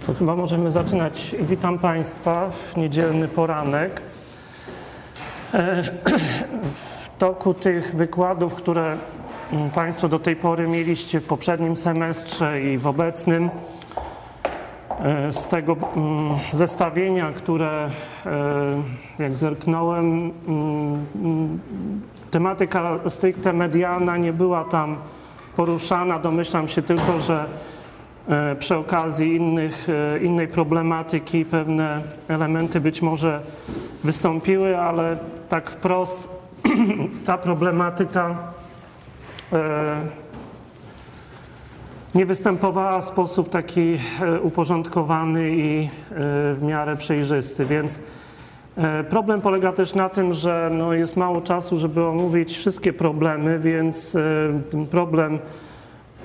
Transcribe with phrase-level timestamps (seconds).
[0.00, 1.36] Co chyba możemy zaczynać.
[1.40, 4.02] Witam Państwa w niedzielny poranek.
[5.54, 8.96] E, w toku tych wykładów, które
[9.52, 13.50] mm, Państwo do tej pory mieliście w poprzednim semestrze i w obecnym,
[15.00, 17.90] e, z tego mm, zestawienia, które
[18.26, 18.32] e,
[19.18, 21.60] jak zerknąłem, mm,
[22.30, 24.96] tematyka stricte medialna nie była tam
[25.56, 26.18] poruszana.
[26.18, 27.46] Domyślam się tylko, że
[28.58, 33.40] przy okazji innych, e, innej problematyki pewne elementy być może
[34.04, 35.16] wystąpiły, ale
[35.48, 36.28] tak wprost
[37.26, 38.36] ta problematyka
[39.52, 40.00] e,
[42.14, 43.98] nie występowała w sposób taki
[44.42, 45.88] uporządkowany i
[46.54, 48.00] w miarę przejrzysty, więc
[49.10, 54.16] problem polega też na tym, że no jest mało czasu, żeby omówić wszystkie problemy, więc
[54.90, 55.38] problem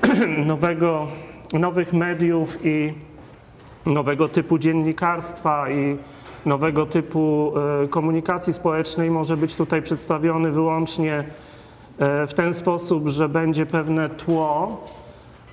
[0.45, 1.07] nowego
[1.53, 2.93] nowych mediów i
[3.85, 5.97] nowego typu dziennikarstwa i
[6.45, 11.23] nowego typu e, komunikacji społecznej może być tutaj przedstawiony wyłącznie
[11.99, 14.83] e, w ten sposób, że będzie pewne tło,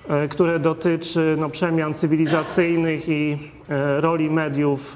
[0.09, 3.39] e, które dotyczy no, przemian cywilizacyjnych i
[4.01, 4.93] roli mediów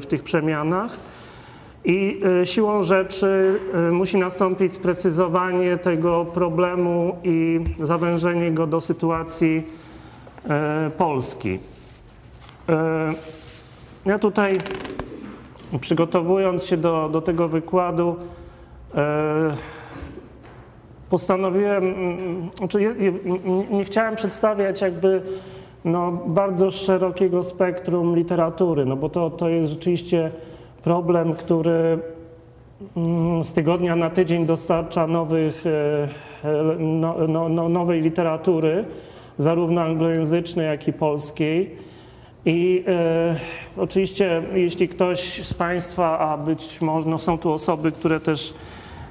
[0.00, 0.96] w tych przemianach.
[1.84, 3.60] I siłą rzeczy
[3.92, 9.62] musi nastąpić sprecyzowanie tego problemu i zawężenie go do sytuacji
[10.96, 11.58] Polski.
[12.68, 13.12] E,
[14.06, 14.58] ja tutaj,
[15.80, 18.16] przygotowując się do, do tego wykładu,
[18.94, 19.56] e,
[21.10, 22.94] postanowiłem, mm, znaczy
[23.70, 25.22] nie chciałem przedstawiać jakby
[25.84, 30.30] no, bardzo szerokiego spektrum literatury, no bo to, to jest rzeczywiście
[30.82, 31.98] problem, który
[32.96, 35.64] mm, z tygodnia na tydzień dostarcza nowych,
[36.78, 38.84] no, no, no, nowej literatury
[39.38, 41.76] zarówno anglojęzycznej, jak i polskiej.
[42.44, 43.36] I e,
[43.76, 48.54] oczywiście, jeśli ktoś z Państwa, a być może no są tu osoby, które też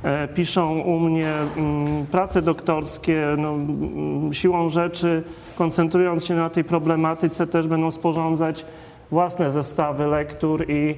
[0.04, 5.24] e, piszą u mnie mm, prace doktorskie, no, mm, siłą rzeczy,
[5.58, 8.66] koncentrując się na tej problematyce, też będą sporządzać
[9.12, 10.96] własne zestawy lektur i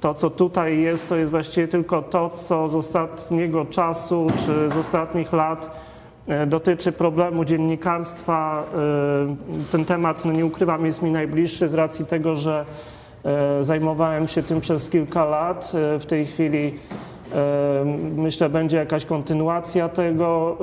[0.00, 4.76] to, co tutaj jest, to jest właściwie tylko to, co z ostatniego czasu czy z
[4.76, 5.83] ostatnich lat
[6.46, 8.64] dotyczy problemu dziennikarstwa.
[8.74, 12.64] E, ten temat, no nie ukrywam, jest mi najbliższy z racji tego, że
[13.24, 15.72] e, zajmowałem się tym przez kilka lat.
[15.98, 16.74] W tej chwili
[18.16, 20.58] myślę, będzie jakaś kontynuacja tego,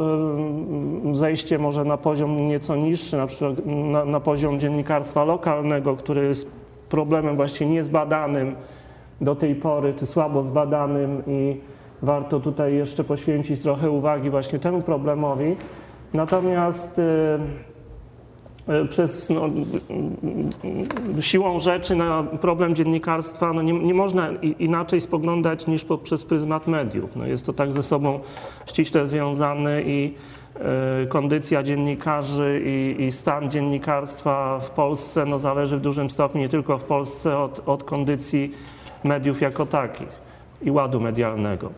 [1.13, 6.51] zejście może na poziom nieco niższy, na przykład na, na poziom dziennikarstwa lokalnego, który jest
[6.89, 8.55] problemem właśnie niezbadanym
[9.21, 11.57] do tej pory, czy słabo zbadanym i
[12.01, 15.55] warto tutaj jeszcze poświęcić trochę uwagi właśnie temu problemowi.
[16.13, 17.03] Natomiast y,
[18.73, 19.49] y, przez no,
[21.17, 24.29] y, siłą rzeczy na problem dziennikarstwa no nie, nie można
[24.59, 27.15] inaczej spoglądać niż poprzez pryzmat mediów.
[27.15, 28.19] No jest to tak ze sobą
[28.65, 30.15] ściśle związane i
[31.09, 36.77] kondycja dziennikarzy i, i, stan dziennikarstwa w Polsce no, zależy w dużym stopniu nie tylko
[36.77, 38.51] w Polsce od, od kondycji
[39.03, 40.21] mediów jako takich
[40.61, 41.69] i ładu medialnego.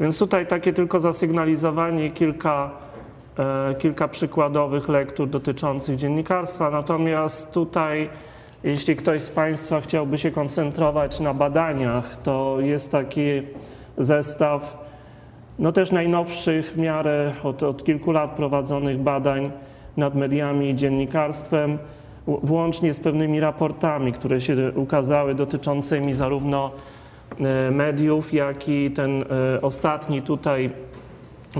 [0.00, 2.70] Więc tutaj takie tylko zasygnalizowanie kilka,
[3.38, 6.70] e, kilka przykładowych lektur dotyczących dziennikarstwa.
[6.70, 8.08] Natomiast tutaj,
[8.64, 13.42] jeśli ktoś z Państwa chciałby się koncentrować na badaniach, to jest taki
[13.98, 14.88] zestaw
[15.58, 19.50] no też najnowszych w miarę od, od kilku lat prowadzonych badań
[19.96, 21.78] nad mediami i dziennikarstwem,
[22.26, 26.70] włącznie z pewnymi raportami, które się ukazały dotyczącymi zarówno
[27.70, 30.70] mediów, jak i ten e, ostatni tutaj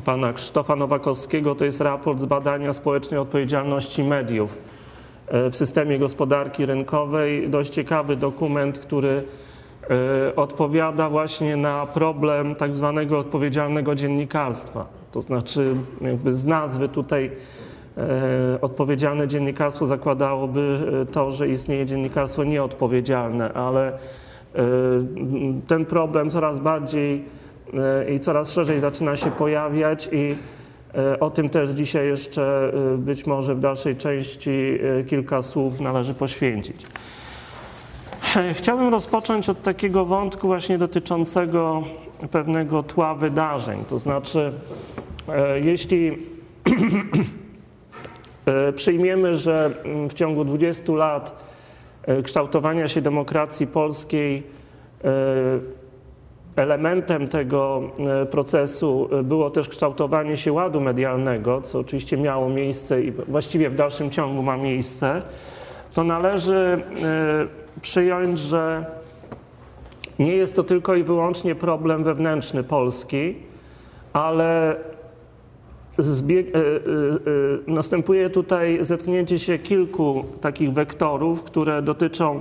[0.05, 4.59] pana Krzysztofa Nowakowskiego, to jest raport z badania społecznej odpowiedzialności mediów
[5.29, 7.51] e, w systemie gospodarki rynkowej.
[7.51, 9.23] Dość ciekawy dokument, który
[10.37, 14.87] odpowiada właśnie na problem tak zwanego odpowiedzialnego dziennikarstwa.
[15.13, 17.31] To znaczy, jakby z nazwy tutaj
[18.61, 20.81] odpowiedzialne dziennikarstwo zakładałoby
[21.13, 23.99] to, że istnieje dziennikarstwo nieodpowiedzialne, ale E,
[25.67, 27.25] ten problem coraz bardziej
[27.75, 30.35] e, i coraz szerzej zaczyna się pojawiać i
[30.95, 36.87] e, o tym też dzisiaj jeszcze być może w dalszej części kilka słów należy poświęcić.
[38.53, 41.83] Chciałbym rozpocząć od takiego wątku właśnie dotyczącego
[42.31, 43.85] pewnego tła wydarzeń.
[43.91, 44.53] To znaczy,
[45.63, 46.19] jeśli
[48.77, 49.71] przyjmiemy, że
[50.09, 51.48] w ciągu 20 lat E,
[52.25, 54.43] kształtowania się demokracji polskiej
[55.05, 55.11] e,
[56.57, 57.83] elementem tego
[58.23, 63.75] e, procesu było też kształtowanie się ładu medialnego, co oczywiście miało miejsce i właściwie w
[63.75, 65.23] dalszym ciągu ma miejsce,
[65.95, 66.83] to należy
[67.83, 68.85] przyjąć, że
[70.19, 73.35] nie jest to tylko i wyłącznie problem wewnętrzny Polski,
[74.13, 74.77] ale
[75.99, 76.47] zbieg,
[77.67, 82.41] następuje tutaj zetknięcie się kilku takich wektorów, które dotyczą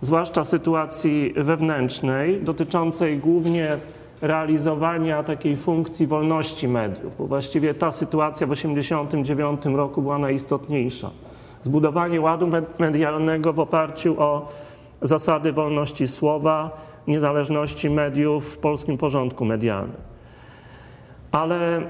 [0.00, 3.76] zwłaszcza sytuacji wewnętrznej, dotyczącej głównie
[4.20, 11.10] realizowania takiej funkcji wolności mediów, bo właściwie ta sytuacja w 1989 roku była najistotniejsza.
[11.62, 14.48] Zbudowanie ładu medialnego w oparciu o
[15.02, 19.96] zasady wolności słowa, niezależności mediów w polskim porządku medialnym.
[21.32, 21.82] Ale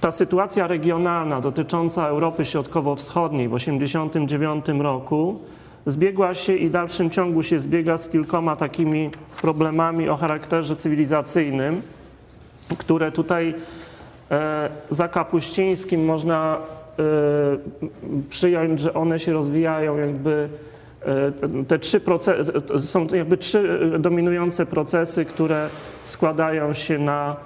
[0.00, 5.40] ta sytuacja regionalna dotycząca Europy Środkowo-Wschodniej w 1989 roku
[5.86, 9.10] zbiegła się i w dalszym ciągu się zbiega z kilkoma takimi
[9.40, 11.82] problemami o charakterze cywilizacyjnym,
[12.78, 13.54] które tutaj
[14.30, 16.58] e, za Kapuścińskim można
[16.98, 17.02] e,
[18.30, 20.48] przyjąć, że one się rozwijają jakby
[21.02, 25.68] e, te trzy procesy, są jakby trzy dominujące procesy, które
[26.04, 27.36] składają się na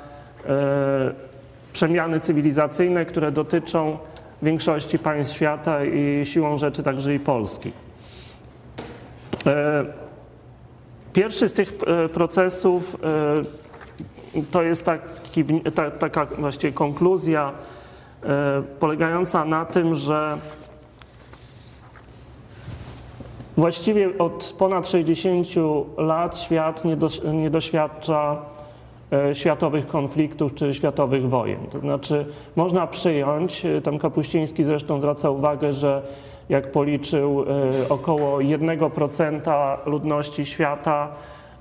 [1.72, 3.99] przemiany cywilizacyjne, które dotyczą
[4.43, 7.72] większości państw świata i siłą rzeczy także i Polski.
[9.46, 9.84] E,
[11.12, 12.96] pierwszy z tych e, procesów
[14.34, 15.44] e, to jest taki,
[15.75, 17.52] ta, taka właściwie konkluzja
[18.81, 20.38] polegająca na tym, że
[23.56, 25.46] właściwie od ponad 60
[25.99, 28.37] lat świat nie, do, nie doświadcza
[29.33, 31.67] światowych konfliktów czy światowych wojen.
[31.71, 32.27] To znaczy
[32.57, 36.03] można przyjąć, tam Kapuściński zresztą zwraca uwagę, że
[36.51, 41.09] jak policzył, e, około 1% ludności świata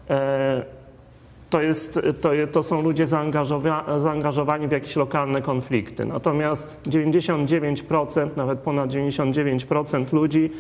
[0.10, 0.63] e,
[1.50, 6.06] to, jest, to, to są ludzie zaangażowa, zaangażowani w jakieś lokalne konflikty.
[6.06, 10.51] Natomiast 99%, nawet ponad 99% ludzi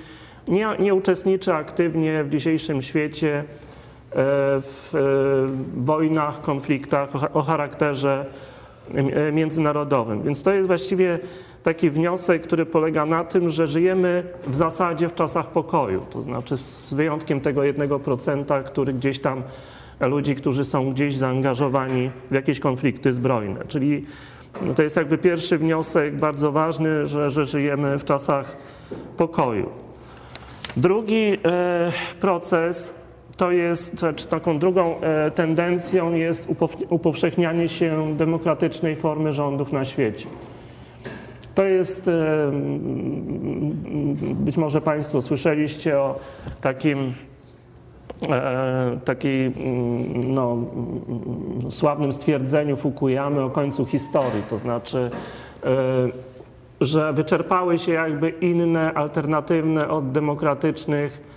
[0.47, 3.68] nie, nie uczestniczy aktywnie w dzisiejszym świecie e,
[4.11, 4.91] w
[5.77, 8.25] wojnach, konfliktach o charakterze
[9.31, 10.23] międzynarodowym.
[10.23, 11.19] Więc to jest właściwie
[11.63, 16.57] taki wniosek, który polega na tym, że żyjemy w zasadzie w czasach pokoju, to znaczy
[16.57, 19.43] z wyjątkiem tego jednego procenta, który gdzieś tam
[19.99, 23.65] ludzi, którzy są gdzieś zaangażowani w jakieś konflikty zbrojne.
[23.67, 24.05] Czyli
[24.61, 28.57] no to jest jakby pierwszy wniosek bardzo ważny, że, że żyjemy w czasach
[29.17, 29.69] pokoju.
[30.77, 31.91] Drugi e,
[32.21, 32.98] proces
[33.39, 36.47] to jest, czy taką drugą e, tendencją jest
[36.89, 40.27] upowszechnianie się demokratycznej formy rządów na świecie.
[41.55, 42.51] To jest, e,
[44.33, 46.19] być może Państwo słyszeliście o
[46.61, 47.13] takim
[48.29, 49.51] e, takiej
[50.27, 50.57] no,
[51.69, 55.09] sławnym stwierdzeniu Fukuyamy o końcu historii, to znaczy,
[56.81, 61.28] że wyczerpały się jakby inne, alternatywne od demokratycznych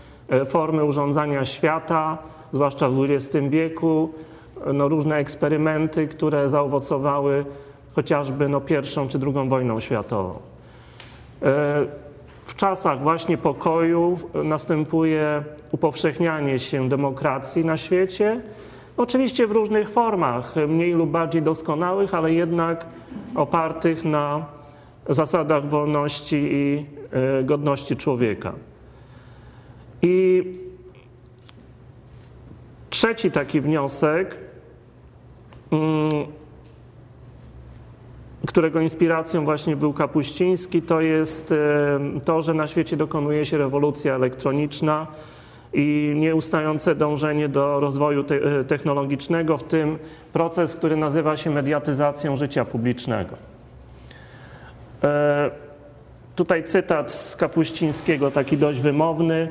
[0.47, 2.19] formy urządzania świata,
[2.53, 4.13] zwłaszcza w XX wieku,
[4.75, 7.45] no, różne eksperymenty, które zaowocowały
[7.95, 10.31] chociażby no, pierwszą czy drugą wojną światową.
[10.31, 11.87] E,
[12.45, 15.43] w czasach właśnie pokoju następuje
[15.73, 18.41] upowszechnianie się demokracji na świecie,
[18.97, 22.87] oczywiście w różnych formach, mniej lub bardziej doskonałych, ale jednak
[23.35, 24.47] opartych na
[25.09, 26.87] zasadach wolności i
[27.41, 28.53] e, godności człowieka.
[30.03, 30.45] I
[32.91, 34.39] trzeci taki wniosek
[35.73, 36.27] mm,
[38.47, 41.55] którego inspiracją właśnie był Kapuściński, to jest
[42.25, 45.07] to, że na świecie dokonuje się rewolucja elektroniczna
[45.73, 48.25] i nieustające dążenie do rozwoju
[48.61, 49.99] e, technologicznego, w tym
[50.33, 53.37] proces, który nazywa się mediatyzacją życia publicznego.
[55.05, 55.51] E,
[56.37, 59.49] tutaj cytat z Kapuścińskiego, taki dość wymowny.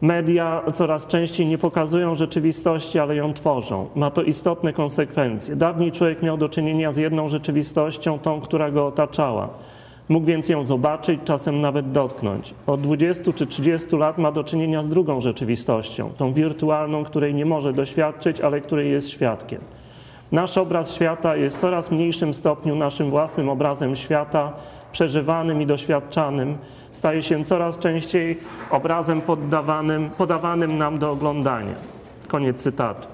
[0.00, 3.86] Media coraz częściej nie pokazują rzeczywistości, ale ją tworzą.
[3.94, 5.56] Ma to istotne konsekwencje.
[5.56, 9.48] Dawniej człowiek miał do czynienia z jedną rzeczywistością, tą, która go otaczała.
[10.08, 12.54] Mógł więc ją zobaczyć, czasem nawet dotknąć.
[12.66, 17.46] Od 20 czy 30 lat ma do czynienia z drugą rzeczywistością, tą wirtualną, której nie
[17.46, 19.60] może doświadczyć, ale której jest świadkiem.
[20.32, 24.52] Nasz obraz świata jest w coraz mniejszym stopniu naszym własnym obrazem świata,
[24.92, 26.58] przeżywanym i doświadczanym
[26.98, 28.38] staje się coraz częściej
[28.70, 31.74] obrazem poddawanym, podawanym nam do oglądania.
[32.28, 33.08] Koniec cytatu.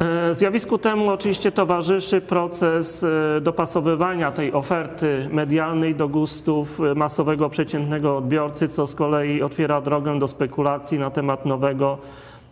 [0.00, 7.48] E, zjawisku temu oczywiście towarzyszy proces e, dopasowywania tej oferty medialnej do gustów e, masowego
[7.48, 11.98] przeciętnego odbiorcy, co z kolei otwiera drogę do spekulacji na temat nowego,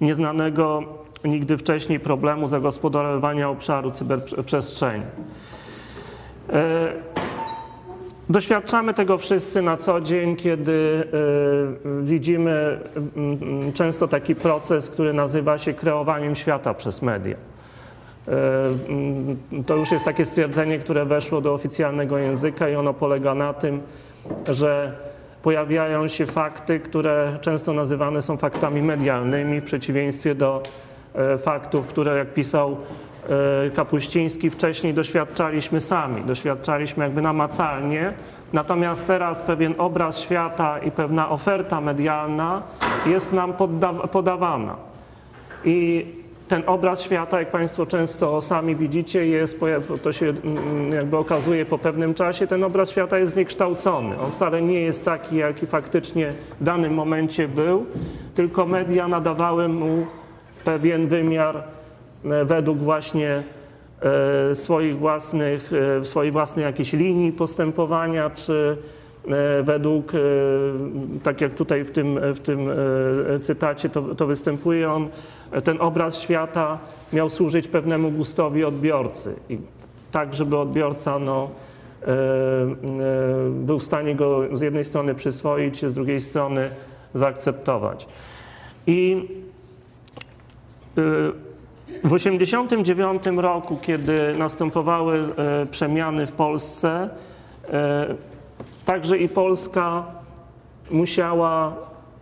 [0.01, 0.83] nieznanego
[1.25, 5.05] nigdy wcześniej problemu zagospodarowania obszaru cyberprzestrzeni.
[8.29, 12.81] Doświadczamy tego wszyscy na co dzień, kiedy y, widzimy
[13.69, 17.37] y, często taki proces, który nazywa się kreowaniem świata przez media.
[18.29, 23.55] Y, to już jest takie stwierdzenie, które weszło do oficjalnego języka i ono polega na
[23.55, 23.81] tym,
[24.49, 24.93] że
[25.43, 30.63] pojawiają się fakty, które często nazywane są faktami medialnymi, w przeciwieństwie do
[31.43, 32.77] faktów, które, jak pisał
[33.75, 38.13] Kapuściński wcześniej doświadczaliśmy sami, doświadczaliśmy jakby namacalnie,
[38.53, 42.63] natomiast teraz pewien obraz świata i pewna oferta medialna
[43.07, 43.55] jest nam
[44.13, 44.77] podawana.
[45.65, 46.07] I
[46.49, 49.61] ten obraz świata, jak Państwo często sami widzicie, jest,
[50.03, 54.21] to się mm, jakby okazuje po pewnym czasie, ten obraz świata jest zniekształcony.
[54.21, 57.87] On wcale nie jest taki, jaki faktycznie w danym momencie był,
[58.35, 60.07] tylko media nadawały mu
[60.65, 61.74] pewien wymiar E,
[62.45, 63.43] według właśnie
[64.51, 68.77] e, swoich własnych, e, swojej własnej jakiejś linii postępowania, czy
[69.63, 70.13] według,
[71.23, 72.69] tak jak tutaj w tym, w tym
[73.41, 75.09] cytacie to, to występuje, on,
[75.65, 76.79] ten obraz świata
[77.13, 79.35] miał służyć pewnemu gustowi odbiorcy.
[79.49, 79.59] I
[80.13, 81.51] tak, żeby odbiorca no,
[83.51, 86.71] był w stanie go z jednej strony przyswoić, z drugiej strony
[87.15, 88.09] zaakceptować.
[88.87, 89.29] I
[91.89, 97.09] w 1989 roku, kiedy następowały e, przemiany w Polsce,
[97.73, 98.15] e,
[98.85, 100.05] także i Polska
[100.91, 101.73] musiała,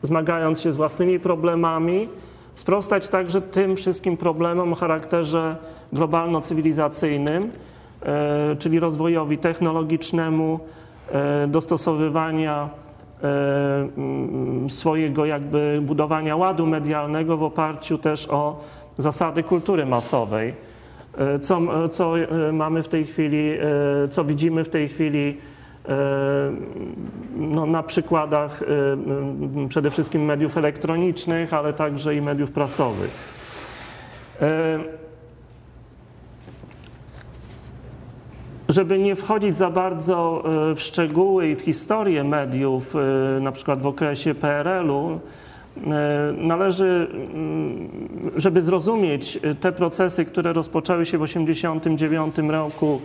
[0.03, 2.09] zmagając się z własnymi problemami,
[2.55, 5.57] sprostać także tym wszystkim problemom o charakterze
[5.93, 7.49] globalno-cywilizacyjnym,
[8.03, 10.61] e, czyli rozwojowi technologicznemu,
[11.49, 12.69] dostosowywania
[14.69, 18.61] swojego jakby budowania ładu medialnego w oparciu też o
[18.99, 20.55] zasady kultury masowej.
[21.19, 25.37] E, co, co e, mamy w tej chwili, e, co widzimy w tej chwili
[27.37, 28.63] no, na przykładach
[29.69, 33.11] przede wszystkim mediów elektronicznych, ale także i mediów prasowych.
[38.69, 40.45] Żeby nie wchodzić za bardzo
[40.77, 42.95] w szczegóły i w historię mediów,
[43.41, 45.42] na przykład w okresie PRL-u, E,
[46.37, 47.91] należy, mm,
[48.37, 53.01] żeby zrozumieć te procesy, które rozpoczęły się w 1989 roku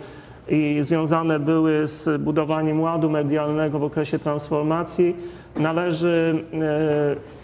[0.48, 5.16] i związane były z budowaniem ładu medialnego w okresie transformacji,
[5.56, 7.38] należy e,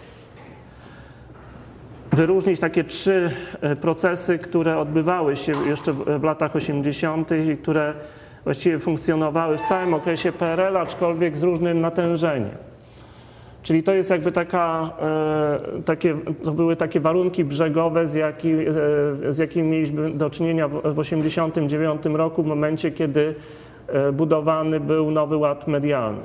[2.15, 7.29] wyróżnić takie trzy e, procesy, które odbywały się jeszcze w latach 80.
[7.31, 7.93] i które
[8.43, 12.74] właściwie funkcjonowały w całym okresie PRL, aczkolwiek z różnym natężeniem.
[13.65, 19.33] Czyli to jest jakby taka, e, takie, to były takie warunki brzegowe, z, jaki, e,
[19.33, 23.35] z jakimi mieliśmy do czynienia w 1989 roku, w momencie, kiedy
[23.87, 26.21] e, budowany był nowy ład medialny.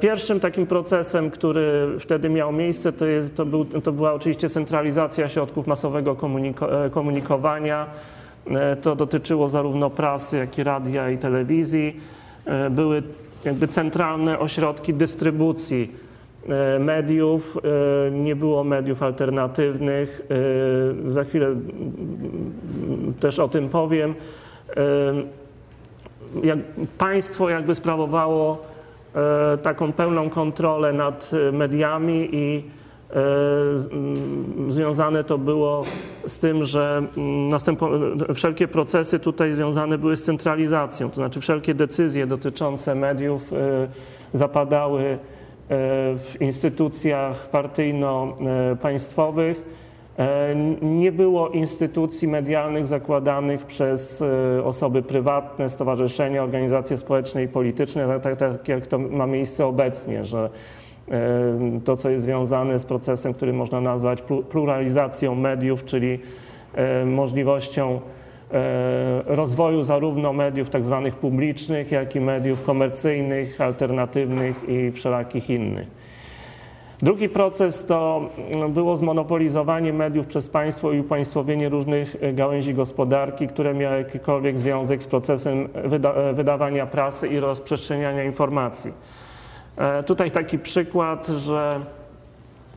[0.00, 5.28] Pierwszym takim procesem, który wtedy miał miejsce, to, jest, to, był, to była oczywiście centralizacja
[5.28, 7.86] środków masowego komuniko komunikowania.
[8.82, 12.00] To dotyczyło zarówno prasy, jak i radia i telewizji.
[12.70, 13.02] Były
[13.44, 15.92] jakby centralne ośrodki dystrybucji
[16.48, 17.58] e, mediów,
[18.06, 20.22] e, nie było mediów alternatywnych.
[21.06, 21.46] E, za chwilę
[23.20, 24.14] też o tym powiem.
[26.42, 26.58] Jak
[26.98, 28.66] państwo jakby sprawowało
[29.62, 32.64] taką pełną kontrolę nad mediami i
[34.68, 35.84] związane to było
[36.26, 37.58] z tym, że mm,
[38.34, 43.56] wszelkie procesy tutaj związane były z centralizacją, to znaczy wszelkie decyzje dotyczące mediów e,
[44.32, 45.18] zapadały e,
[46.18, 49.84] w instytucjach partyjno-państwowych.
[50.82, 54.24] Nie było instytucji medialnych zakładanych przez
[54.64, 60.24] osoby prywatne, stowarzyszenia, organizacje społeczne i polityczne, tak, tak, tak jak to ma miejsce obecnie,
[60.24, 60.50] że
[61.84, 66.18] to, co jest związane z procesem, który można nazwać pluralizacją mediów, czyli
[67.06, 68.00] możliwością
[69.26, 75.88] rozwoju zarówno mediów tak zwanych publicznych, jak i mediów komercyjnych, alternatywnych i wszelakich innych.
[77.02, 83.48] Drugi proces to no, było zmonopolizowanie mediów przez państwo i upaństwowienie różnych e, gałęzi gospodarki,
[83.48, 88.92] które miały jakikolwiek związek z procesem wyda wydawania prasy i rozprzestrzeniania informacji.
[89.76, 91.80] E, tutaj taki przykład, że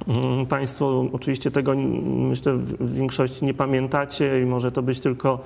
[0.08, 1.74] mm, Państwo oczywiście tego
[2.06, 5.40] myślę w większości nie pamiętacie i może to być tylko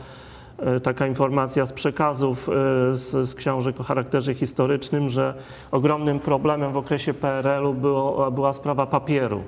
[0.59, 2.51] e, taka informacja z przekazów e,
[2.95, 5.33] z, z, książek o charakterze historycznym, że
[5.71, 9.41] ogromnym problemem w okresie PRL-u było, była sprawa papieru.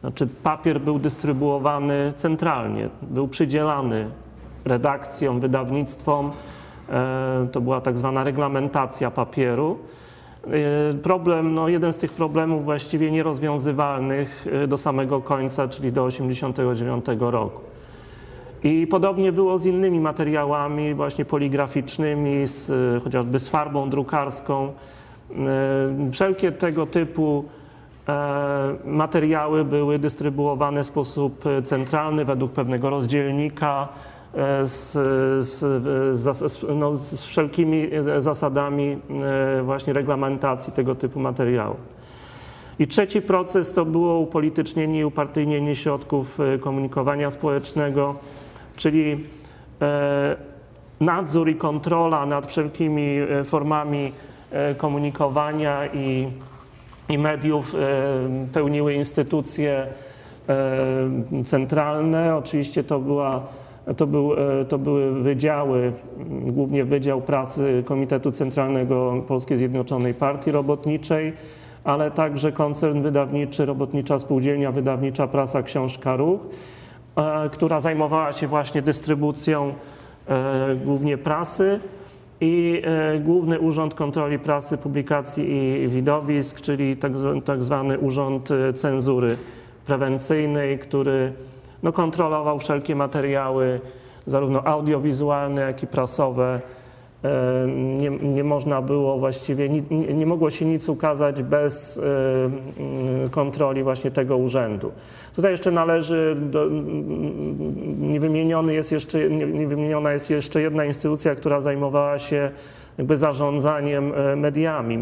[0.00, 4.10] Znaczy papier był dystrybuowany centralnie, był przydzielany
[4.64, 6.32] redakcjom, wydawnictwom
[7.52, 9.78] To była tak zwana reglamentacja papieru.
[11.02, 17.60] Problem, no jeden z tych problemów właściwie nierozwiązywalnych do samego końca, czyli do 1989 roku.
[18.64, 22.72] I podobnie było z innymi materiałami właśnie poligraficznymi, z,
[23.04, 24.72] chociażby z farbą drukarską.
[26.12, 27.44] Wszelkie tego typu
[28.08, 33.88] E, materiały były dystrybuowane w sposób centralny według pewnego rozdzielnika
[34.64, 34.92] z,
[35.46, 35.58] z,
[36.18, 38.98] z, no, z wszelkimi zasadami
[39.58, 41.76] e, właśnie reglamentacji tego typu materiału.
[42.78, 48.14] I trzeci proces to było upolitycznienie i upartyjnienie środków komunikowania społecznego,
[48.76, 49.24] czyli
[51.00, 54.12] nadzór i kontrola nad wszelkimi formami
[54.78, 56.26] komunikowania i
[57.08, 57.78] i mediów e,
[58.52, 59.86] pełniły instytucje
[60.48, 62.36] e, centralne.
[62.36, 63.46] Oczywiście to, była,
[63.96, 65.92] to, był, e, to były wydziały,
[66.46, 71.32] głównie Wydział Prasy Komitetu Centralnego Polskiej Zjednoczonej Partii Robotniczej,
[71.84, 76.40] ale także koncern wydawniczy Robotnicza Spółdzielnia Wydawnicza Prasa Książka Ruch,
[77.52, 79.74] która zajmowała się właśnie dystrybucją
[80.84, 81.80] głównie prasy
[82.40, 85.50] i e, Główny Urząd Kontroli Prasy, Publikacji
[85.84, 87.12] i Widowisk, czyli tak,
[87.44, 89.36] tak zwany Urząd e, Cenzury
[89.86, 91.32] Prewencyjnej, który
[91.82, 93.80] no, kontrolował wszelkie materiały,
[94.26, 96.60] zarówno audiowizualne, jak i prasowe,
[97.24, 103.82] E, nie, nie, można było właściwie, nie, nie, mogło się nic ukazać bez e, kontroli
[103.82, 104.92] właśnie tego urzędu.
[105.36, 106.66] Tutaj jeszcze należy, do,
[107.98, 112.50] niewymieniony jest jeszcze, niewymieniona jest jeszcze jedna instytucja, która zajmowała się
[112.98, 114.98] jakby zarządzaniem e, mediami,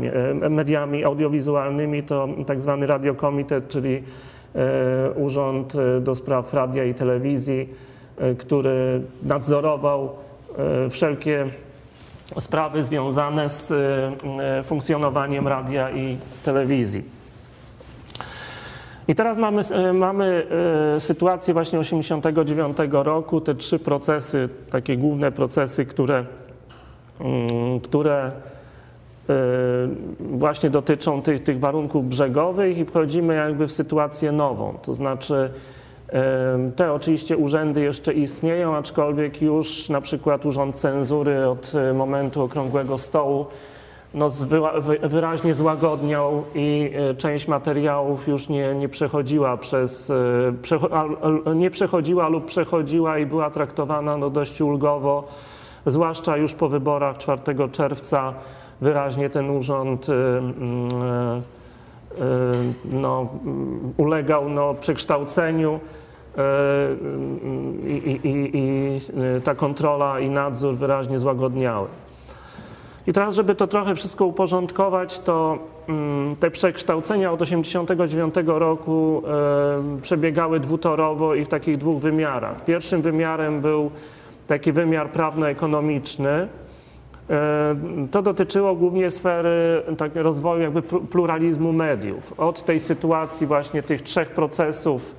[0.51, 4.03] mediami audiowizualnymi, to tak zwany radiokomitet, czyli
[5.17, 7.69] Urząd do Spraw Radia i Telewizji,
[8.39, 10.11] który nadzorował
[10.91, 11.51] wszelkie
[12.41, 17.05] sprawy związane z e, funkcjonowaniem radia i telewizji.
[19.09, 20.47] I teraz mamy, e, mamy
[20.97, 26.25] e, sytuację właśnie 89 roku, te trzy procesy, takie główne procesy, które,
[27.21, 28.31] mm, które
[30.21, 35.51] właśnie dotyczą tych, tych warunków brzegowych i wchodzimy jakby w sytuację nową, to znaczy
[36.77, 42.99] te oczywiście urzędy jeszcze istnieją, aczkolwiek już na przykład Urząd Cenzury od e, momentu Okrągłego
[42.99, 43.47] Stołu
[44.15, 44.31] no,
[45.03, 50.13] wyraźnie złagodniał i część materiałów już nie, nie przechodziła przez,
[51.55, 55.29] nie przechodziła lub przechodziła i była traktowana no, dość ulgowo,
[55.87, 57.41] zwłaszcza już po wyborach 4
[57.73, 58.35] czerwca
[58.81, 60.07] wyraźnie ten urząd
[62.85, 63.29] no,
[63.97, 65.81] ulegał no, przekształceniu.
[67.87, 71.89] I, i, i ta kontrola i nadzór wyraźnie złagodniały.
[73.07, 75.59] I teraz, żeby to trochę wszystko uporządkować, to
[75.89, 79.23] mm, te przekształcenia od 1989 roku
[80.03, 82.65] przebiegały dwutorowo i w takich dwóch wymiarach.
[82.65, 83.91] Pierwszym wymiarem był
[84.47, 86.49] taki wymiar prawno-ekonomiczny.
[87.31, 87.77] E,
[88.11, 92.41] to dotyczyło głównie sfery tak, rozwoju jakby pluralizmu mediów.
[92.41, 95.15] Od tej sytuacji właśnie tych trzech procesów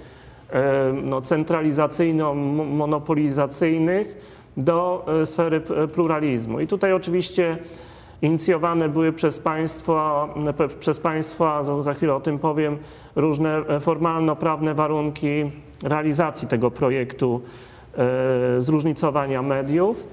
[0.54, 4.16] E, no, centralizacyjno-monopolizacyjnych
[4.58, 5.62] do e, sfery
[5.94, 6.60] pluralizmu.
[6.60, 7.58] I tutaj oczywiście
[8.22, 10.30] inicjowane były przez państwo,
[10.80, 12.78] przez państwa, za chwilę o tym powiem,
[13.16, 15.52] różne formalno-prawne warunki
[15.84, 17.42] realizacji tego projektu
[18.58, 20.08] zróżnicowania mediów.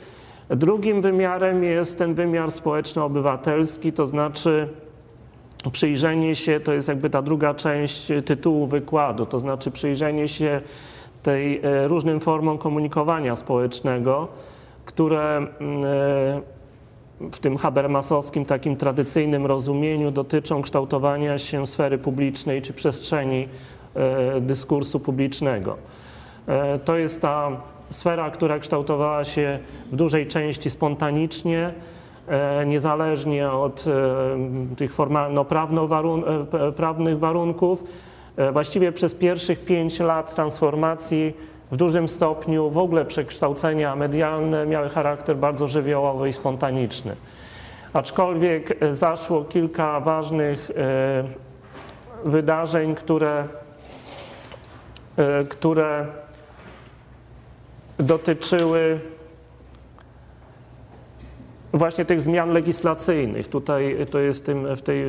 [0.50, 4.68] Drugim wymiarem jest ten wymiar społeczno-obywatelski, to znaczy
[5.72, 10.61] przyjrzenie się, to jest jakby ta druga część tytułu wykładu, to znaczy przyjrzenie się
[11.22, 14.28] tej e, różnym formom komunikowania społecznego,
[14.85, 22.72] które mm, e, w tym habermasowskim, takim tradycyjnym rozumieniu dotyczą kształtowania się sfery publicznej czy
[22.72, 23.48] przestrzeni
[23.94, 25.76] e, dyskursu publicznego.
[26.85, 27.50] To jest ta
[27.90, 29.59] sfera, która kształtowała się
[29.92, 31.73] w dużej części spontanicznie,
[32.29, 37.85] E, niezależnie od e, tych formalno-prawnych e, warunków.
[38.53, 41.37] Właściwie przez pierwszych pięć lat transformacji
[41.73, 47.16] w dużym stopniu w ogóle przekształcenia medialne miały charakter bardzo żywiołowy i spontaniczny.
[47.92, 50.70] Aczkolwiek zaszło kilka ważnych
[52.25, 53.44] wydarzeń, które,
[55.49, 56.07] które
[57.98, 59.00] dotyczyły
[61.72, 63.48] właśnie tych zmian legislacyjnych.
[63.48, 65.04] Tutaj to jest w tej,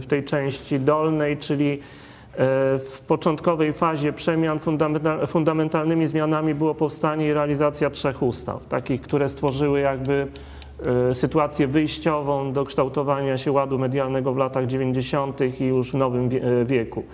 [0.00, 1.78] w tej części dolnej, czyli e,
[2.78, 4.60] w początkowej fazie przemian
[5.26, 10.26] fundamentalnymi zmianami było powstanie i realizacja trzech ustaw, takich, które stworzyły jakby
[11.12, 15.60] sytuację wyjściową do kształtowania się ładu medialnego w latach 90.
[15.60, 16.28] i już w nowym
[16.64, 17.04] wieku.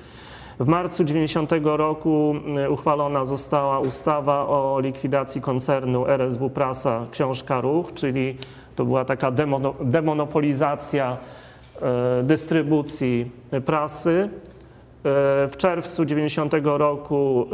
[0.60, 2.34] W marcu 90 roku
[2.70, 8.36] uchwalona została ustawa o likwidacji koncernu RSW Prasa Książka Ruch, czyli
[8.76, 9.32] to była taka
[9.80, 11.16] demonopolizacja
[12.22, 13.30] dystrybucji
[13.64, 14.28] prasy.
[15.50, 17.46] W czerwcu 90 roku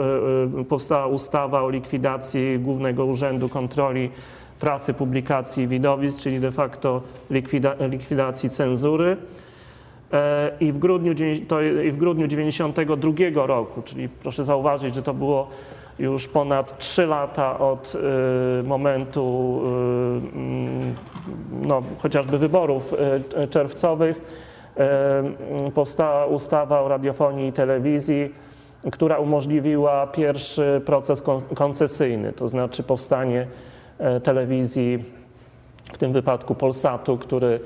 [0.68, 4.10] powstała ustawa o likwidacji Głównego Urzędu Kontroli
[4.60, 9.16] Prasy, Publikacji i Widowisk, czyli de facto likwida, likwidacji cenzury.
[10.60, 11.14] I w grudniu,
[11.48, 15.48] to, I w grudniu 92 roku, czyli proszę zauważyć, że to było
[15.98, 17.94] już ponad 3 lata od
[18.60, 19.60] y, momentu
[20.26, 22.94] y, no, chociażby wyborów
[23.44, 24.44] y, czerwcowych,
[25.74, 28.34] powstała ustawa o radiofonii i telewizji,
[28.92, 31.22] która umożliwiła pierwszy proces
[31.54, 33.46] koncesyjny, to znaczy powstanie
[34.22, 35.04] telewizji,
[35.92, 37.60] w tym wypadku Polsatu, który,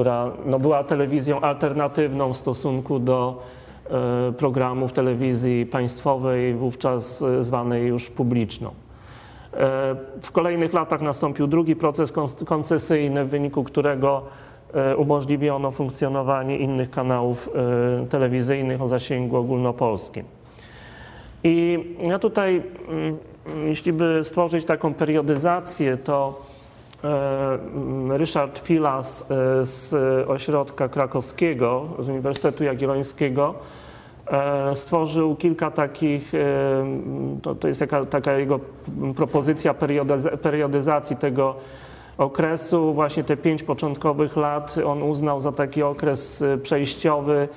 [0.00, 3.42] która no, była telewizją alternatywną w stosunku do
[4.38, 8.70] programów telewizji państwowej, wówczas zwanej już publiczną.
[10.22, 12.12] W kolejnych latach nastąpił drugi proces
[12.46, 14.22] koncesyjny, w wyniku którego
[14.96, 17.50] umożliwiono funkcjonowanie innych kanałów
[18.10, 20.24] telewizyjnych o zasięgu ogólnopolskim.
[21.44, 22.62] I ja tutaj,
[23.64, 26.42] jeśli by stworzyć taką periodyzację, to
[28.08, 29.26] Ryszard Filas
[29.62, 29.94] z
[30.28, 33.54] Ośrodka Krakowskiego, z Uniwersytetu Jagiellońskiego,
[34.74, 36.32] stworzył kilka takich,
[37.42, 38.60] to, to jest taka jego
[39.16, 39.74] propozycja
[40.42, 41.54] periodyzacji tego
[42.18, 47.48] okresu, właśnie te pięć początkowych lat on uznał za taki okres przejściowy,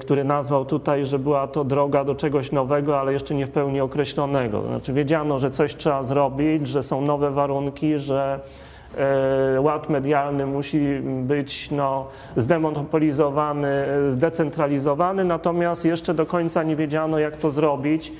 [0.00, 3.80] który nazwał tutaj, że była to droga do czegoś nowego, ale jeszcze nie w pełni
[3.80, 4.62] określonego.
[4.62, 8.40] Znaczy wiedziano, że coś trzeba zrobić, że są nowe warunki, że
[9.58, 13.68] ład medialny musi być no, zdemonopolizowany,
[14.08, 18.12] zdecentralizowany, natomiast jeszcze do końca nie wiedziano, jak to zrobić.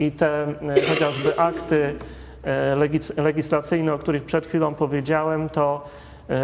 [0.00, 0.46] I te
[0.88, 1.94] chociażby akty
[3.16, 5.84] legislacyjne, o których przed chwilą powiedziałem, to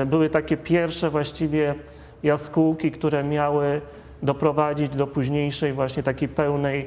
[0.06, 1.74] były takie pierwsze właściwie
[2.22, 3.80] jaskółki, które miały
[4.22, 6.86] doprowadzić do późniejszej właśnie takiej pełnej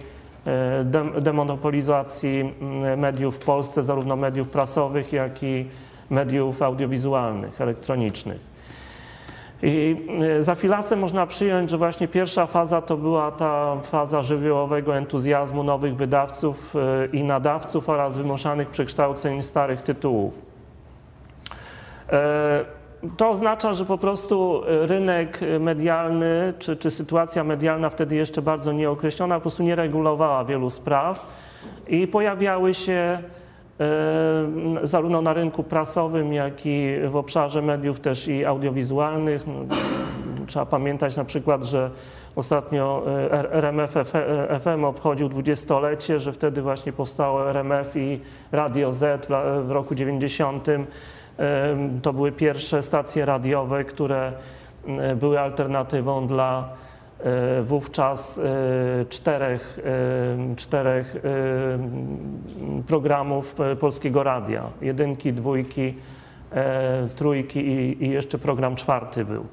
[1.21, 2.53] demonopolizacji
[2.97, 5.65] mediów w Polsce, zarówno mediów prasowych, jak i
[6.11, 8.51] mediów audiowizualnych, elektronicznych.
[9.63, 10.07] I
[10.39, 15.95] za Filasem można przyjąć, że właśnie pierwsza faza to była ta faza żywiołowego entuzjazmu nowych
[15.95, 16.73] wydawców
[17.13, 20.33] i nadawców oraz wymuszanych przekształceń starych tytułów.
[23.17, 29.35] To oznacza, że po prostu rynek medialny, czy, czy sytuacja medialna wtedy jeszcze bardzo nieokreślona,
[29.35, 31.27] po prostu nie regulowała wielu spraw
[31.87, 33.19] i pojawiały się
[34.83, 39.47] zarówno na rynku prasowym, jak i w obszarze mediów też i audiowizualnych.
[39.47, 39.53] No,
[40.47, 41.89] trzeba pamiętać na przykład, że
[42.35, 43.03] ostatnio
[43.51, 43.93] RMF
[44.63, 48.19] FM obchodził dwudziestolecie, że wtedy właśnie powstało RMF i
[48.51, 49.27] Radio Z
[49.65, 50.67] w roku 90.
[52.01, 54.31] To były pierwsze stacje radiowe, które
[55.15, 56.69] były alternatywą dla
[57.63, 58.41] wówczas
[59.09, 59.79] czterech,
[60.55, 61.15] czterech
[62.87, 64.69] programów Polskiego Radia.
[64.81, 65.93] Jedynki, dwójki,
[67.15, 69.45] trójki i, i jeszcze program czwarty był.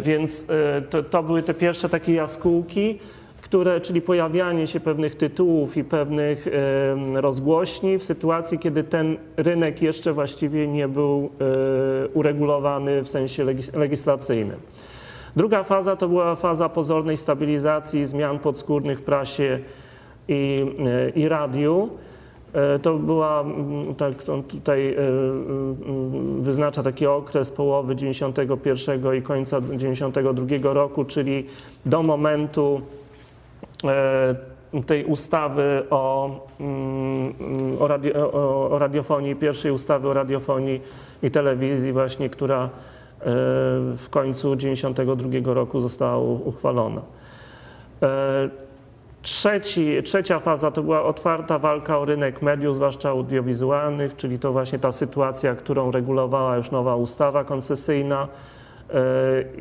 [0.00, 0.46] Więc
[0.90, 2.98] to, to, były te pierwsze takie jaskółki,
[3.42, 6.46] które, czyli pojawianie się pewnych tytułów i pewnych
[7.14, 11.30] rozgłośni w sytuacji, kiedy ten rynek jeszcze właściwie nie był
[12.14, 14.60] uregulowany w sensie legislacyjnym.
[15.36, 19.58] Druga faza to była faza pozornej stabilizacji zmian podskórnych w prasie
[20.28, 20.66] i,
[21.14, 21.88] i radiu.
[22.82, 23.44] To była,
[23.96, 24.14] tak,
[24.48, 24.96] tutaj
[26.38, 31.46] wyznacza taki okres połowy 91 i końca 92 roku, czyli
[31.86, 32.80] do momentu
[34.86, 36.30] tej ustawy o,
[37.80, 38.32] o, radio,
[38.72, 40.80] o radiofonii, pierwszej ustawy o radiofonii
[41.22, 42.70] i telewizji właśnie, która
[43.96, 47.00] w końcu 1992 roku została uchwalona.
[49.22, 54.78] Trzeci, trzecia faza to była otwarta walka o rynek mediów, zwłaszcza audiowizualnych, czyli to właśnie
[54.78, 58.28] ta sytuacja, którą regulowała już nowa ustawa koncesyjna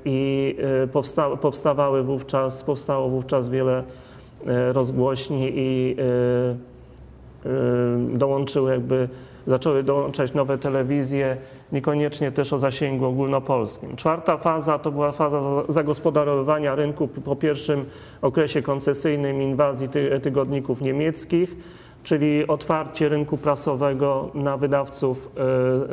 [0.06, 0.56] i
[0.94, 3.84] powsta powstawały wówczas, powstało wówczas wiele
[4.74, 5.96] rozgłośni i
[8.14, 9.10] dołączyły jakby,
[9.48, 11.38] zaczęły dołączać nowe telewizje,
[11.74, 13.96] niekoniecznie też o zasięgu ogólnopolskim.
[13.96, 17.86] Czwarta faza to była faza zagospodarowywania rynku po pierwszym
[18.22, 21.58] okresie koncesyjnym inwazji ty tygodników niemieckich,
[22.04, 25.32] czyli otwarcie rynku prasowego na wydawców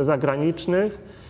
[0.00, 1.20] zagranicznych.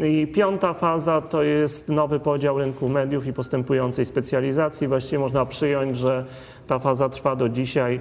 [0.00, 4.88] I piąta faza to jest nowy podział rynku mediów i postępującej specjalizacji.
[4.88, 6.24] Właściwie można przyjąć, że
[6.66, 8.00] ta faza trwa do dzisiaj,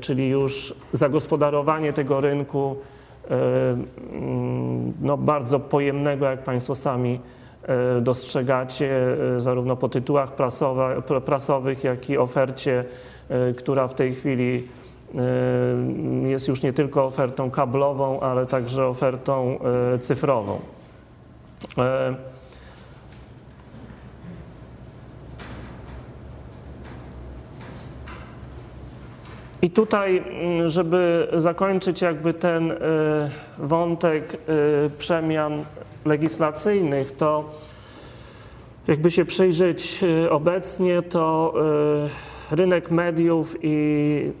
[0.00, 2.76] czyli już zagospodarowanie tego rynku
[5.00, 7.20] no, bardzo pojemnego, jak Państwo sami
[8.00, 10.32] dostrzegacie, zarówno po tytułach
[11.24, 12.84] prasowych, jak i ofercie,
[13.58, 14.68] która w tej chwili
[16.26, 19.58] jest już nie tylko ofertą kablową, ale także ofertą
[20.00, 20.60] cyfrową.
[29.62, 32.76] I tutaj, mm, żeby zakończyć jakby ten e,
[33.58, 34.36] wątek e,
[34.98, 35.64] przemian
[36.04, 37.50] legislacyjnych, to
[38.88, 41.54] jakby się przyjrzeć obecnie, to
[42.50, 44.32] rynek mediów i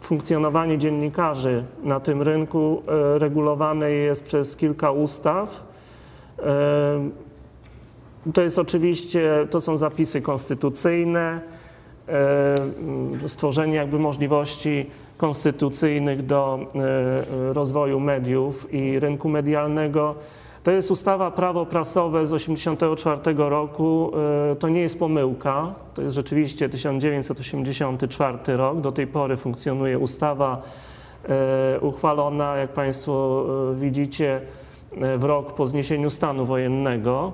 [0.00, 2.82] funkcjonowanie dziennikarzy na tym rynku
[3.14, 5.64] regulowane jest przez kilka ustaw.
[8.34, 11.40] To jest oczywiście, to są zapisy konstytucyjne,
[13.26, 14.86] stworzenie jakby możliwości
[15.16, 20.14] konstytucyjnych do e, rozwoju mediów i rynku medialnego.
[20.62, 24.12] To jest ustawa prawo prasowe z 1984 roku.
[24.52, 28.80] E, to nie jest pomyłka, to jest rzeczywiście 1984 rok.
[28.80, 30.62] Do tej pory funkcjonuje ustawa
[31.28, 34.40] e, uchwalona, jak Państwo widzicie,
[35.18, 37.32] w rok po zniesieniu stanu wojennego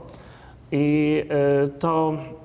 [0.72, 2.39] i e, to e,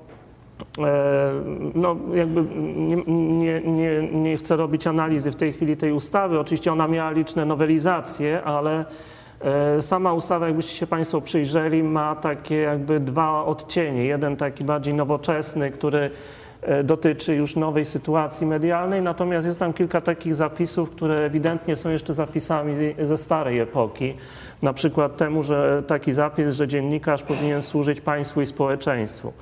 [1.74, 2.44] no, jakby
[2.76, 6.38] nie, nie, nie, nie, chcę robić analizy w tej chwili tej ustawy.
[6.38, 8.84] Oczywiście ona miała liczne nowelizacje, ale
[9.40, 14.04] e, sama ustawa, jakbyście się Państwo przyjrzeli, ma takie jakby dwa odcienie.
[14.04, 16.10] Jeden taki bardziej nowoczesny, który
[16.84, 22.14] dotyczy już nowej sytuacji medialnej, natomiast jest tam kilka takich zapisów, które ewidentnie są jeszcze
[22.14, 24.14] zapisami ze starej epoki
[24.62, 29.32] na przykład temu, że taki zapis, że dziennikarz powinien służyć państwu i społeczeństwu.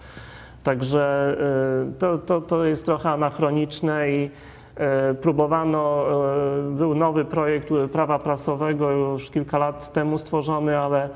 [0.65, 1.37] Także
[1.91, 4.25] y, to, to, to jest trochę anachroniczne i
[5.11, 6.07] y, próbowano,
[6.69, 11.09] y, był nowy projekt prawa prasowego już kilka lat temu stworzony, ale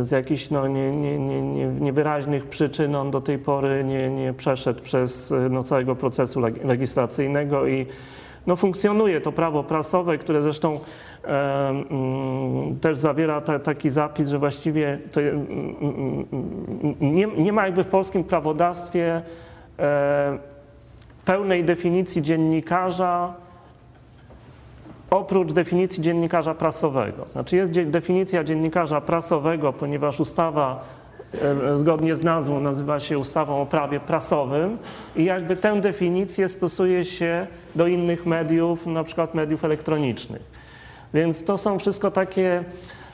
[0.00, 4.80] z jakichś no, nie, nie, nie, niewyraźnych przyczyn on do tej pory nie, nie przeszedł
[4.80, 7.86] przez no, całego procesu legislacyjnego i
[8.46, 10.80] no, funkcjonuje to prawo prasowe, które zresztą
[12.80, 15.46] też zawiera taki zapis, że właściwie mm,
[15.82, 19.22] mm, nie, nie ma jakby w polskim prawodawstwie
[19.78, 20.38] e,
[21.24, 23.34] pełnej definicji dziennikarza
[25.10, 27.26] oprócz definicji dziennikarza prasowego.
[27.32, 30.84] Znaczy jest definicja dziennikarza prasowego, ponieważ ustawa
[31.72, 34.78] e, zgodnie z nazwą nazywa się ustawą o prawie prasowym
[35.16, 40.53] i jakby tę definicję stosuje się do innych mediów, na przykład mediów elektronicznych.
[41.14, 42.64] Więc to są wszystko takie,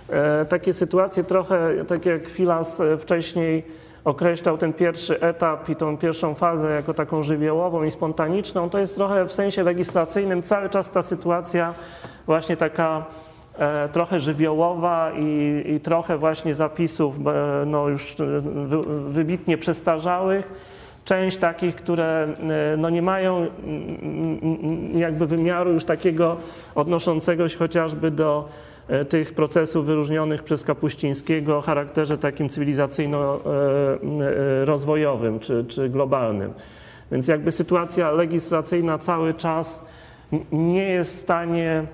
[0.09, 3.65] e, takie sytuacje, trochę tak jak Filas e, wcześniej
[4.05, 8.95] określał ten pierwszy etap i tą pierwszą fazę jako taką żywiołową i spontaniczną, to jest
[8.95, 11.75] trochę w sensie legislacyjnym cały czas ta sytuacja
[12.27, 13.05] właśnie taka
[13.59, 17.15] e, trochę żywiołowa i, i trochę właśnie zapisów
[17.67, 18.17] no już
[19.09, 20.70] wybitnie przestarzałych
[21.11, 22.29] część takich, które
[22.73, 23.49] e, no nie mają mm,
[24.43, 26.37] mm, jakby wymiaru już takiego
[26.75, 28.49] odnoszącego się chociażby do
[28.89, 36.53] e, tych procesów wyróżnionych przez Kapuścińskiego o charakterze takim cywilizacyjno-rozwojowym e, czy, czy globalnym.
[37.13, 39.87] Więc jakby sytuacja legislacyjna cały czas
[40.53, 41.85] nie jest w stanie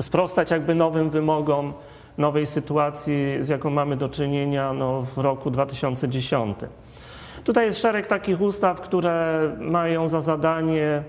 [0.00, 1.72] sprostać jakby nowym wymogom
[2.18, 6.56] nowej sytuacji, z jaką mamy do czynienia no, w roku 2010.
[7.44, 11.02] Tutaj jest szereg takich ustaw, które mają za zadanie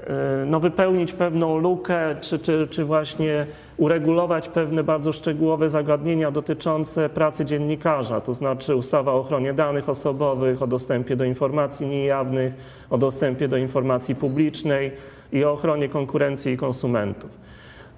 [0.00, 7.08] e, no, wypełnić pewną lukę, czy, czy, czy właśnie uregulować pewne bardzo szczegółowe zagadnienia dotyczące
[7.08, 12.54] pracy dziennikarza, to znaczy ustawa o ochronie danych osobowych, o dostępie do informacji niejawnych,
[12.90, 14.92] o dostępie do informacji publicznej
[15.32, 17.30] i o ochronie konkurencji i konsumentów.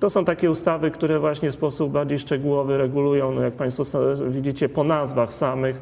[0.01, 3.85] To są takie ustawy, które właśnie w sposób bardziej szczegółowy regulują, no jak Państwo
[4.29, 5.81] widzicie po nazwach samych,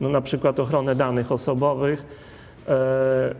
[0.00, 2.06] no na przykład ochronę danych osobowych.
[2.68, 3.34] E,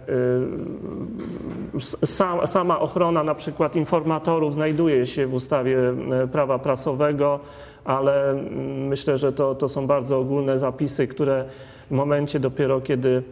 [2.07, 5.79] e, sama ochrona na przykład informatorów znajduje się w ustawie
[6.23, 7.41] e, prawa prasowego,
[7.85, 11.45] ale mm, myślę, że to, to są bardzo ogólne zapisy, które
[11.91, 13.23] w momencie dopiero kiedy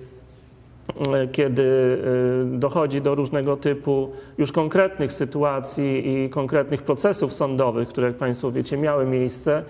[1.33, 1.99] kiedy
[2.45, 8.77] dochodzi do różnego typu już konkretnych sytuacji i konkretnych procesów sądowych, które, jak Państwo wiecie,
[8.77, 9.63] miały miejsce,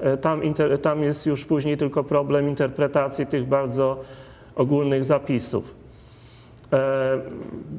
[0.00, 0.40] E, tam,
[0.82, 4.00] tam jest już później tylko problem interpretacji tych bardzo
[4.56, 5.74] ogólnych zapisów.
[6.72, 7.18] E,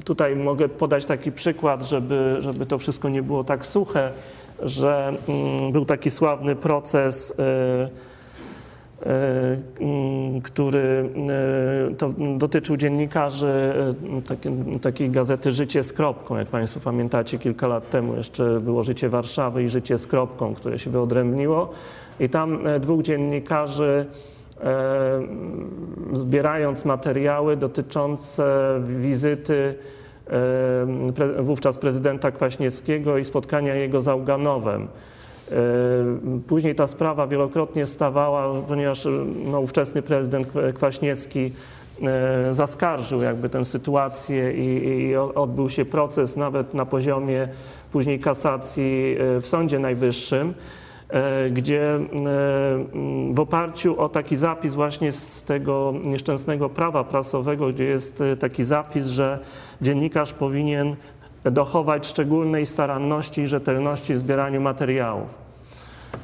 [0.05, 4.11] tutaj mogę podać taki przykład, żeby, żeby to wszystko nie było tak suche.
[4.63, 7.33] że mm, był taki sławny proces
[9.05, 11.09] E, mm, który
[11.97, 13.73] to dotyczył dziennikarzy
[14.81, 16.37] takiej gazety Życie z kropką.
[16.37, 20.79] Jak Państwo pamiętacie, kilka lat temu jeszcze było Życie Warszawy i Życie z kropką, które
[20.79, 21.69] się wyodrębniło.
[22.19, 24.05] I tam dwóch dziennikarzy
[26.13, 29.75] zbierając materiały dotyczące wizyty
[31.39, 34.87] wówczas prezydenta Kwaśniewskiego i spotkania jego z Auganowem.
[35.51, 35.55] E,
[36.47, 39.07] później ta sprawa wielokrotnie stawała, ponieważ
[39.45, 41.51] no, ówczesny prezydent Kwaśniewski
[42.03, 47.47] e, zaskarżył jakby tę sytuację i, i, odbył się proces nawet na poziomie
[47.91, 50.53] później kasacji e, w Sądzie Najwyższym,
[51.51, 51.99] gdzie
[53.31, 59.07] w oparciu o taki zapis właśnie z tego nieszczęsnego prawa prasowego, gdzie jest taki zapis,
[59.07, 59.39] że
[59.81, 60.95] dziennikarz powinien
[61.43, 65.41] dochować szczególnej staranności i rzetelności w zbieraniu materiałów.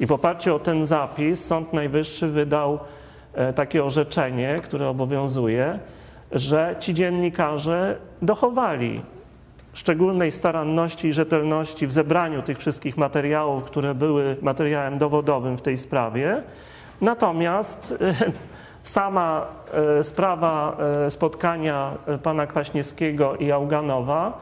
[0.00, 2.78] I w oparciu o ten zapis Sąd Najwyższy wydał
[3.34, 5.78] e, takie orzeczenie, które obowiązuje,
[6.32, 9.00] że ci dziennikarze dochowali
[9.78, 15.78] szczególnej staranności i rzetelności w zebraniu tych wszystkich materiałów, które były materiałem dowodowym w tej
[15.78, 16.42] sprawie.
[17.00, 18.14] Natomiast e,
[18.82, 19.46] sama
[19.98, 20.76] e, sprawa
[21.08, 24.40] spotkania pana Kwaśniewskiego i Auganowa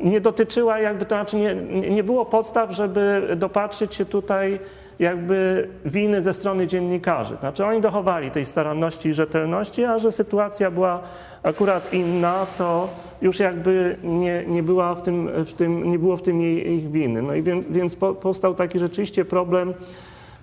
[0.00, 1.54] nie dotyczyła jakby, to znaczy nie,
[1.90, 4.58] nie było podstaw, żeby dopatrzyć się tutaj
[4.98, 7.36] jakby winy ze strony dziennikarzy.
[7.40, 11.00] Znaczy oni dochowali tej staranności i rzetelności, a że sytuacja była
[11.42, 12.88] akurat inna, to
[13.22, 16.90] już jakby nie, nie, była w tym, w tym, nie było w tym jej, ich
[16.90, 17.22] winy.
[17.22, 19.74] No i więc, więc powstał taki rzeczywiście problem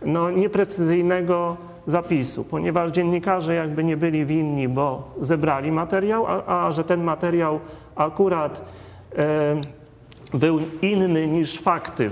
[0.05, 6.83] no, nieprecyzyjnego zapisu, ponieważ dziennikarze jakby nie byli winni, bo zebrali materiał, a, a że
[6.83, 7.59] ten materiał
[7.95, 8.61] akurat
[10.33, 12.11] był inny niż fakty,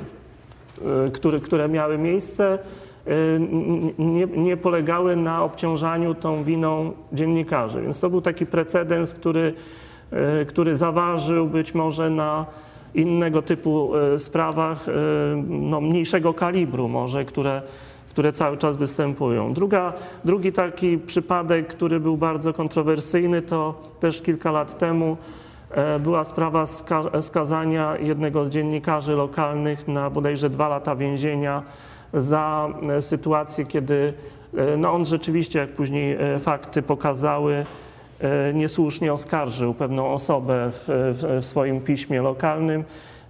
[1.08, 2.58] e, które, miały miejsce, e,
[3.98, 7.82] nie, nie, polegały na obciążaniu tą winą dziennikarzy.
[7.82, 9.54] Więc to był taki precedens, który,
[10.12, 12.46] e, który zaważył być może na
[12.94, 14.86] innego typu sprawach,
[15.48, 17.62] no, mniejszego kalibru może, które,
[18.10, 19.54] które cały czas występują.
[19.54, 19.94] Druga,
[20.26, 25.18] drugi taki przypadek, który był bardzo kontrowersyjny, to też kilka lat temu
[25.74, 26.66] E, była sprawa
[27.22, 31.64] skazania jednego z dziennikarzy lokalnych na bodajże dwa lata więzienia
[32.14, 34.14] za e, sytuację, kiedy
[34.58, 37.66] e, no on rzeczywiście, jak później fakty pokazały,
[38.54, 42.84] niesłusznie oskarżył pewną osobę w, w, w swoim piśmie lokalnym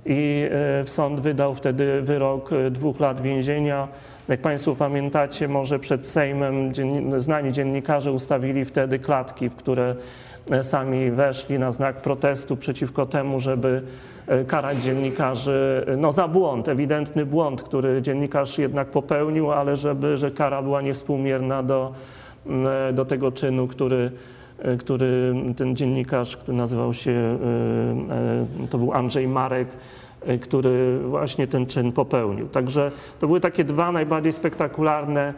[0.05, 0.49] i
[0.85, 3.87] sąd wydał wtedy wyrok dwóch lat więzienia.
[4.27, 6.71] Jak Państwo pamiętacie, może przed Sejmem
[7.17, 9.95] znani dziennikarze ustawili wtedy klatki, w które
[10.51, 13.81] E, sami weszli na znak protestu przeciwko temu, żeby e,
[14.47, 20.61] karać dziennikarzy no, za błąd, ewidentny błąd, który dziennikarz jednak popełnił, ale żeby, że kara
[20.61, 21.93] była niespółmierna do,
[22.89, 24.11] e, do tego czynu, który,
[24.79, 27.37] który ten dziennikarz, który nazywał się,
[28.69, 29.67] to był Andrzej Marek,
[30.41, 32.47] który właśnie ten czyn popełnił.
[32.47, 35.33] Także to były takie dwa najbardziej spektakularne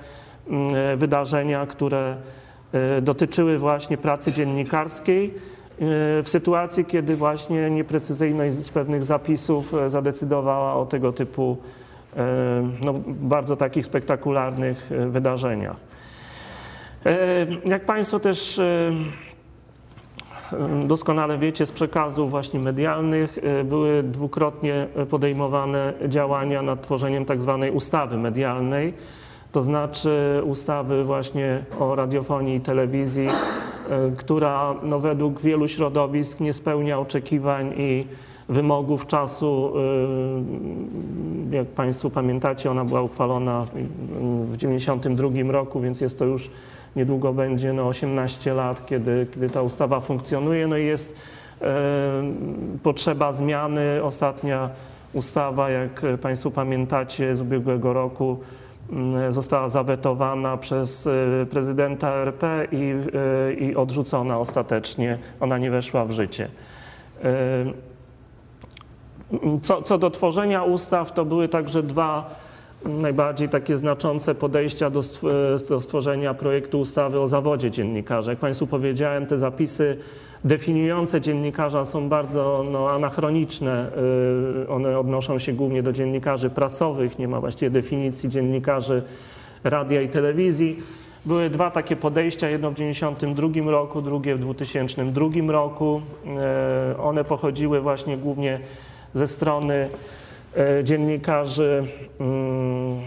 [0.98, 2.16] wydarzenia, które
[2.76, 5.40] E, dotyczyły właśnie pracy dziennikarskiej e,
[5.80, 11.58] w sytuacji, kiedy właśnie nieprecyzyjność pewnych zapisów e, zadecydowała o tego typu
[12.82, 15.76] no, bardzo takich spektakularnych wydarzeniach.
[17.66, 18.62] Jak Państwo też
[20.86, 28.18] doskonale wiecie z przekazów właśnie medialnych, były dwukrotnie podejmowane działania nad tworzeniem tak zwanej ustawy
[28.18, 28.94] medialnej,
[29.56, 36.54] to znaczy ustawy właśnie o radiofonii i telewizji, e, która no, według wielu środowisk nie
[36.54, 38.08] spełnia oczekiwań i
[38.50, 39.74] wymogów czasu.
[41.52, 46.50] E, jak Państwo pamiętacie, ona była uchwalona w 1992 roku, więc jest to już
[46.96, 50.68] niedługo będzie no, 18 lat, kiedy, kiedy ta ustawa funkcjonuje.
[50.68, 51.16] No i jest
[51.62, 51.66] e,
[52.84, 54.04] potrzeba zmiany.
[54.04, 54.70] Ostatnia
[55.14, 58.38] ustawa, jak Państwo pamiętacie, z ubiegłego roku
[59.30, 62.94] została zawetowana przez y, prezydenta RP i,
[63.52, 65.18] y, i odrzucona ostatecznie.
[65.40, 66.50] Ona nie weszła w życie.
[67.24, 67.74] Y,
[69.62, 72.30] co, co do tworzenia ustaw, to były także dwa
[72.86, 75.02] najbardziej takie znaczące podejścia do,
[75.70, 78.32] do stworzenia projektu ustawy o zawodzie dziennikarza.
[78.32, 79.98] Jak Państwu powiedziałem, te zapisy
[80.46, 83.88] definiujące dziennikarza są bardzo no, anachroniczne.
[84.64, 89.04] Y, one odnoszą się głównie do dziennikarzy prasowych, nie ma właściwie definicji dziennikarzy
[89.64, 90.78] radia i telewizji.
[91.26, 96.02] Były dwa takie podejścia, jedno w 1992 roku, drugie w 2002 roku.
[96.94, 98.60] Y, one pochodziły właśnie głównie
[99.14, 99.90] ze strony
[100.84, 101.84] dziennikarzy,
[102.20, 103.00] mm,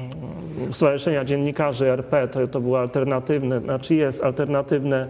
[0.73, 5.09] Stowarzyszenia Dziennikarzy RP, to, to było alternatywne, znaczy jest alternatywne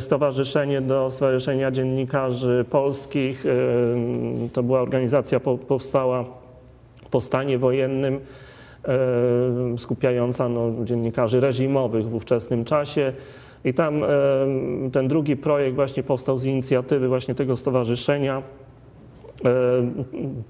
[0.00, 3.44] stowarzyszenie do Stowarzyszenia Dziennikarzy Polskich.
[4.52, 6.24] To była organizacja powstała
[7.10, 8.20] po stanie wojennym,
[9.78, 13.12] skupiająca no, dziennikarzy reżimowych w ówczesnym czasie.
[13.64, 14.04] I tam
[14.92, 18.42] ten drugi projekt właśnie powstał z inicjatywy właśnie tego stowarzyszenia.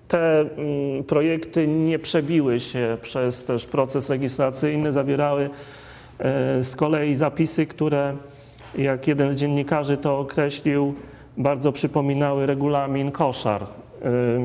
[0.09, 5.51] Te mm, projekty nie przebiły się przez też proces legislacyjny, zawierały
[6.63, 8.17] z kolei zapisy, które,
[8.79, 10.95] jak jeden z dziennikarzy to określił,
[11.37, 13.67] bardzo przypominały regulamin koszar.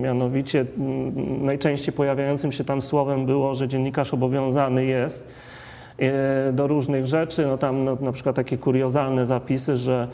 [0.02, 5.28] Mianowicie mm, najczęściej pojawiającym się tam słowem było, że dziennikarz obowiązany jest
[6.00, 7.46] E, do różnych rzeczy.
[7.48, 10.08] No tam no, na przykład takie kuriozalne zapisy, że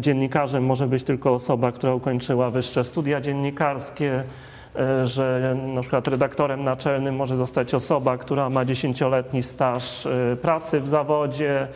[0.00, 4.22] dziennikarzem może być tylko osoba, która ukończyła wyższe studia dziennikarskie,
[4.76, 10.08] e, że na przykład redaktorem naczelnym może zostać osoba, która ma dziesięcioletni staż
[10.42, 11.68] pracy w zawodzie,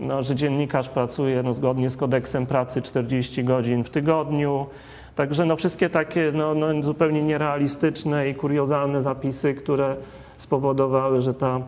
[0.00, 4.66] no, że dziennikarz pracuje no, zgodnie z kodeksem pracy 40 godzin w tygodniu.
[5.14, 9.96] Także no, wszystkie takie no, no, zupełnie nierealistyczne i kuriozalne zapisy, które
[10.36, 11.60] spowodowały, że ta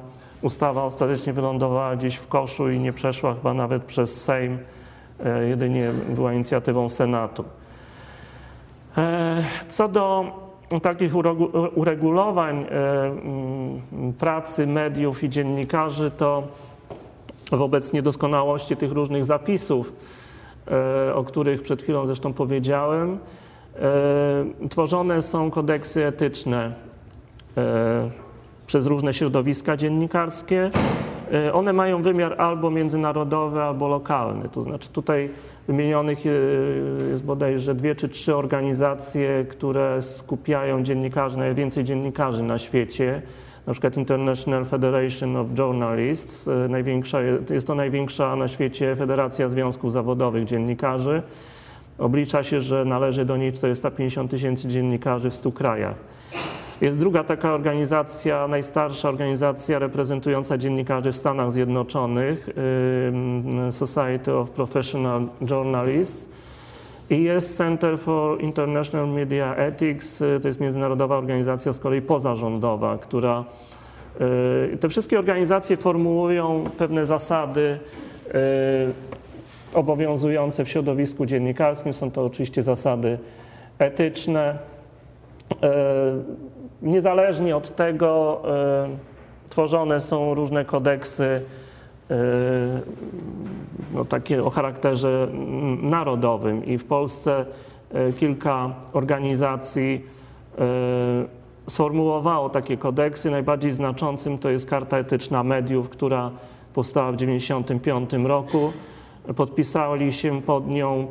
[0.42, 4.58] Ustawa ostatecznie wylądowała gdzieś w koszu i nie przeszła chyba nawet przez Sejm,
[5.24, 7.44] e, jedynie była inicjatywą Senatu.
[8.98, 10.24] E, co do
[10.82, 11.12] takich
[11.74, 12.66] uregulowań e,
[14.18, 16.42] pracy mediów i dziennikarzy, to
[17.50, 19.92] wobec niedoskonałości tych różnych zapisów,
[21.14, 23.18] o których przed chwilą zresztą powiedziałem,
[24.70, 26.72] tworzone są kodeksy etyczne
[28.70, 30.70] przez różne środowiska dziennikarskie.
[31.32, 34.48] E, one mają wymiar albo międzynarodowy, albo lokalny.
[34.48, 35.30] To znaczy tutaj
[35.68, 36.30] wymienionych e,
[37.10, 43.22] jest bodajże dwie czy trzy organizacje, które skupiają dziennikarzy, najwięcej dziennikarzy na świecie.
[43.70, 47.18] Na przykład International Federation of Journalists, e, największa,
[47.50, 51.22] jest to największa na świecie federacja związków zawodowych dziennikarzy.
[51.98, 55.94] Oblicza się, że należy do niej 450 tysięcy dziennikarzy w 100 krajach.
[56.80, 62.48] Jest druga taka organizacja, najstarsza organizacja reprezentująca dziennikarzy w Stanach Zjednoczonych,
[63.70, 66.28] Society of Professional Journalists.
[67.10, 73.44] Jest Center for International Media Ethics, y, to jest międzynarodowa organizacja z kolei pozarządowa, która
[74.72, 77.78] y, te wszystkie organizacje formułują pewne zasady
[78.28, 78.32] y,
[79.74, 81.92] obowiązujące w środowisku dziennikarskim.
[81.92, 83.18] Są to oczywiście zasady
[83.78, 84.58] etyczne
[86.82, 88.42] niezależnie od tego
[89.48, 91.40] tworzone są różne kodeksy
[93.94, 95.28] no, takie o charakterze
[95.82, 97.44] narodowym i w Polsce
[97.92, 100.04] e, kilka organizacji
[101.70, 103.30] sformułowało takie kodeksy.
[103.30, 106.30] Najbardziej znaczącym to jest Karta Etyczna Mediów, która
[106.74, 108.72] powstała w 1995 roku.
[109.36, 111.08] Podpisali się pod nią,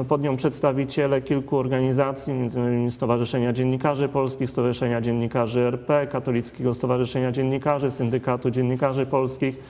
[0.00, 2.90] e, pod nią przedstawiciele kilku organizacji, m.in.
[2.90, 9.62] Stowarzyszenia Dziennikarzy Polskich, Stowarzyszenia Dziennikarzy RP, Katolickiego Stowarzyszenia Dziennikarzy, Syndykatu Dziennikarzy Polskich,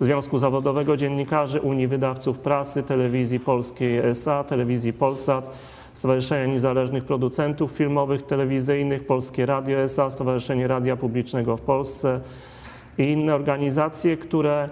[0.00, 5.50] Związku Zawodowego Dziennikarzy, Unii Wydawców Prasy, Telewizji Polskiej SA, Telewizji Polsat,
[5.94, 12.20] Stowarzyszenia Niezależnych Producentów Filmowych, Telewizyjnych, Polskie Radio SA, Stowarzyszenie Radia Publicznego w Polsce
[12.98, 14.68] i inne organizacje, które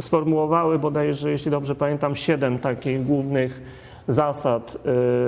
[0.00, 3.62] sformułowały bodajże, jeśli dobrze pamiętam, siedem takich głównych
[4.08, 4.76] zasad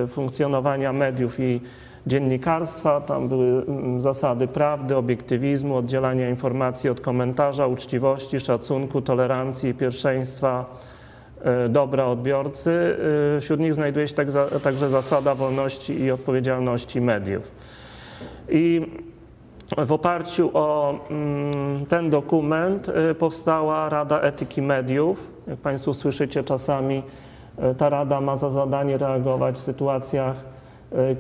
[0.05, 1.61] e, funkcjonowania mediów i
[2.07, 3.01] dziennikarstwa.
[3.01, 10.65] Tam były mm, zasady prawdy, obiektywizmu, oddzielania informacji od komentarza, uczciwości, szacunku, tolerancji, pierwszeństwa,
[11.43, 12.97] e, dobra odbiorcy.
[13.41, 14.15] Wśród nich znajduje się
[14.63, 17.51] także zasada wolności i odpowiedzialności mediów.
[18.49, 18.87] I
[19.87, 25.31] w oparciu o mm, ten dokument y, powstała Rada Etyki Mediów.
[25.47, 27.03] Jak Państwo słyszycie, czasami
[27.79, 30.37] ta Rada ma za zadanie reagować w sytuacjach,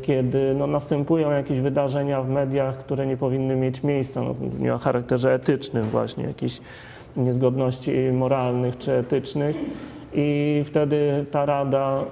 [0.02, 4.78] kiedy no, następują jakieś wydarzenia w mediach, które nie powinny mieć miejsca, no, nie o
[4.78, 6.60] charakterze etycznym właśnie, jakieś
[7.16, 9.56] niezgodności moralnych czy etycznych.
[10.14, 12.04] I wtedy ta Rada,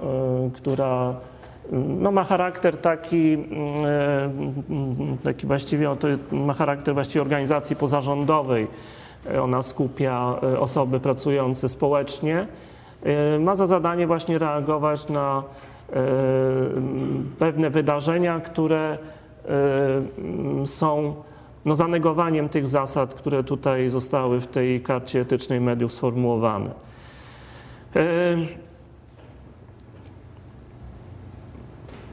[0.53, 1.15] która
[1.71, 8.67] no, ma charakter taki, mm, e, taki właściwie, to ma charakter właściwie organizacji pozarządowej.
[9.41, 12.47] Ona skupia e, osoby pracujące społecznie.
[13.03, 15.43] E, ma za zadanie właśnie reagować na
[17.39, 18.97] pewne wydarzenia, które
[20.65, 21.15] są
[21.65, 26.69] no, zanegowaniem tych zasad, które tutaj zostały w tej karcie etycznej mediów sformułowane.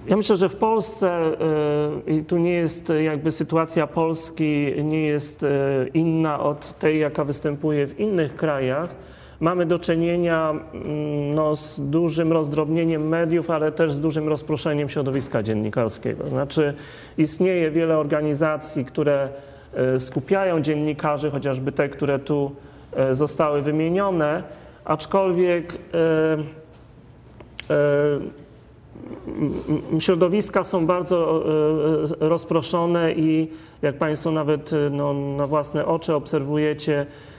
[0.06, 1.36] Ja myślę, że w Polsce
[2.06, 5.46] i tu nie jest jakby sytuacja Polski nie jest
[5.94, 8.94] inna od tej, jaka występuje w innych krajach.
[9.42, 15.42] Mamy do czynienia mm, no, z dużym rozdrobnieniem mediów, ale też z dużym rozproszeniem środowiska
[15.42, 16.26] dziennikarskiego.
[16.28, 16.74] Znaczy
[17.18, 19.28] istnieje wiele organizacji, które
[19.96, 22.52] y, skupiają dziennikarzy, chociażby te, które tu
[23.12, 24.42] zostały wymienione,
[24.84, 25.78] aczkolwiek
[29.98, 31.44] środowiska są bardzo
[32.22, 33.50] e, rozproszone i
[33.82, 37.31] jak Państwo nawet e, no, na własne oczy obserwujecie, e,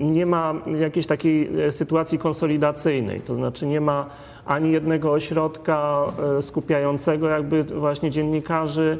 [0.00, 4.06] nie ma jakiejś takiej sytuacji konsolidacyjnej, to znaczy nie ma
[4.46, 6.06] ani jednego ośrodka
[6.40, 8.98] skupiającego jakby właśnie dziennikarzy.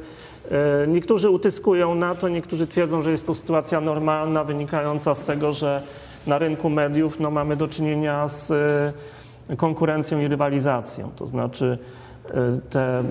[0.89, 5.83] Niektórzy utyskują na to, niektórzy twierdzą, że jest to sytuacja normalna, wynikająca z tego, że
[6.27, 8.53] na rynku mediów no, mamy do czynienia z
[9.57, 11.11] konkurencją i rywalizacją.
[11.17, 11.79] To znaczy
[12.29, 12.33] e,
[12.71, 13.05] te, e,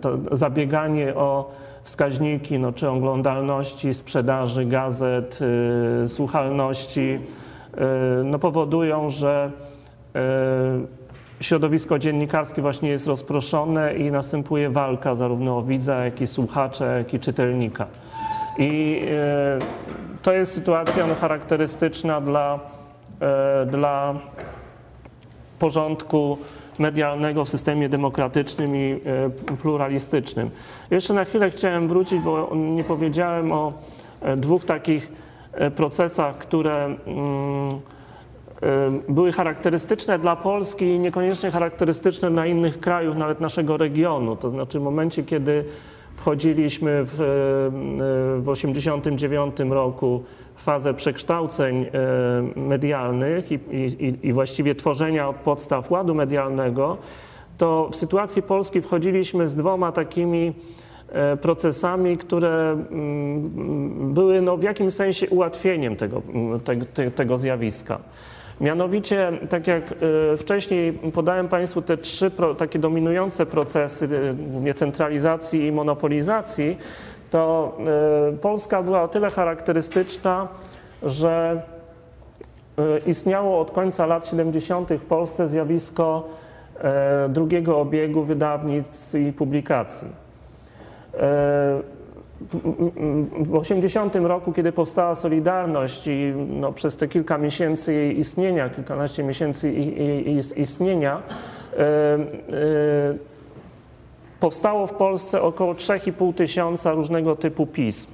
[0.00, 1.50] to zabieganie o
[1.84, 5.38] wskaźniki, no, czy oglądalności, sprzedaży gazet,
[6.04, 7.18] e, słuchalności,
[8.24, 9.50] no, powodują, że
[11.40, 17.14] środowisko dziennikarskie właśnie jest rozproszone i następuje walka zarówno o widza, jak i słuchacza, jak
[17.14, 17.86] i czytelnika.
[18.58, 19.02] I
[20.22, 22.60] to jest sytuacja no, charakterystyczna dla,
[23.66, 24.14] dla
[25.58, 26.38] porządku
[26.80, 29.00] medialnego w systemie demokratycznym i
[29.50, 30.50] e, pluralistycznym.
[30.90, 33.72] Jeszcze na chwilę chciałem wrócić, bo nie powiedziałem o
[34.20, 35.12] e, dwóch takich
[35.52, 37.80] e, procesach, które mm,
[39.08, 44.36] były charakterystyczne dla Polski i niekoniecznie charakterystyczne dla innych krajów, nawet naszego regionu.
[44.36, 45.64] To znaczy w momencie, kiedy
[46.16, 47.16] wchodziliśmy w
[48.44, 50.24] 1989 roku
[50.60, 51.86] fazę przekształceń
[52.56, 56.96] e, medialnych i, i, i właściwie tworzenia od podstaw ładu medialnego,
[57.58, 60.52] to w sytuacji Polski wchodziliśmy z dwoma takimi
[61.08, 66.22] e, procesami, które mm, były no, w jakimś sensie ułatwieniem tego,
[66.94, 67.98] te, tego zjawiska.
[68.60, 74.08] Mianowicie, tak jak e, wcześniej podałem Państwu te trzy takie dominujące procesy,
[74.50, 76.76] głównie centralizacji i monopolizacji,
[77.30, 77.76] to
[78.32, 80.48] e, Polska była o tyle charakterystyczna,
[81.02, 81.62] że
[82.78, 84.88] e, istniało od końca lat 70.
[84.88, 86.28] w Polsce zjawisko
[86.80, 90.08] e, drugiego obiegu wydawnictw i publikacji.
[93.40, 99.22] W 80 roku, kiedy powstała Solidarność i no, przez te kilka miesięcy jej istnienia, kilkanaście
[99.22, 99.72] miesięcy
[100.56, 101.22] istnienia,
[104.40, 108.10] powstało w Polsce około 3,5 tysiąca różnego typu pism.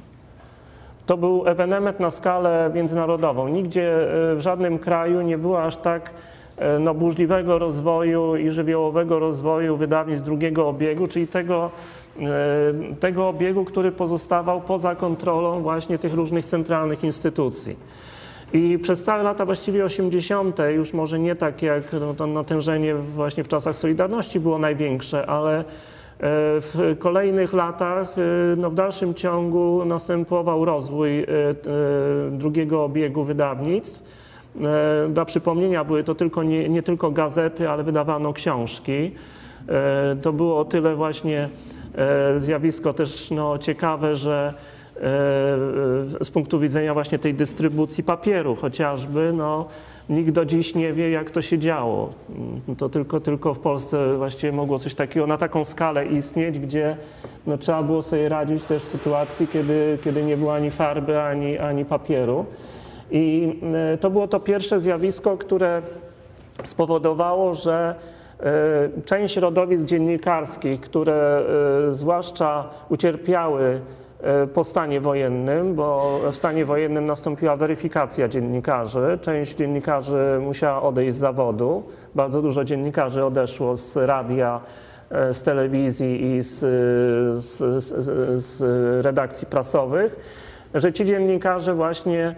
[1.07, 3.49] To był ewenement na skalę międzynarodową.
[3.49, 3.95] Nigdzie
[4.33, 6.11] e, w żadnym kraju nie było aż tak
[6.57, 11.71] e, no, burzliwego rozwoju i żywiołowego rozwoju wydawnictw drugiego obiegu, czyli tego,
[12.21, 12.25] e,
[13.01, 17.77] tego obiegu, który pozostawał poza kontrolą właśnie tych różnych centralnych instytucji.
[18.53, 23.45] I przez całe lata właściwie 80., już może nie tak jak no, to natężenie właśnie
[23.45, 25.65] w czasach Solidarności było największe, ale
[26.21, 31.27] w kolejnych latach, e, no w dalszym ciągu następował rozwój e,
[32.31, 34.03] drugiego obiegu wydawnictw.
[35.09, 39.11] Dla przypomnienia były to tylko, nie, nie tylko gazety, ale wydawano książki.
[40.23, 41.49] To było o tyle właśnie
[42.39, 44.55] zjawisko też no, ciekawe, że
[46.21, 49.69] z punktu widzenia właśnie tej dystrybucji papieru chociażby, no,
[50.09, 52.11] nikt do dziś nie wie, jak to się działo.
[52.79, 56.97] To tylko, tylko w Polsce właściwie mogło coś takiego na taką skalę istnieć, gdzie
[57.47, 61.59] no, trzeba było sobie radzić też w sytuacji, kiedy, kiedy nie było ani farby, ani,
[61.59, 62.45] ani papieru.
[63.11, 63.55] I
[63.95, 65.83] e, to było to pierwsze zjawisko, które
[66.65, 67.95] spowodowało, że
[68.41, 71.43] e, część rodowisk dziennikarskich, które
[71.89, 73.81] e, zwłaszcza ucierpiały
[74.55, 79.19] po stanie wojennym, bo w stanie wojennym nastąpiła weryfikacja dziennikarzy.
[79.23, 81.83] Część dziennikarzy musiała odejść z zawodu.
[82.15, 84.61] Bardzo dużo dziennikarzy odeszło z radia,
[85.11, 86.59] e, z telewizji i z,
[87.45, 88.63] z, z, z
[89.05, 90.17] redakcji prasowych,
[90.75, 92.35] że ci dziennikarze właśnie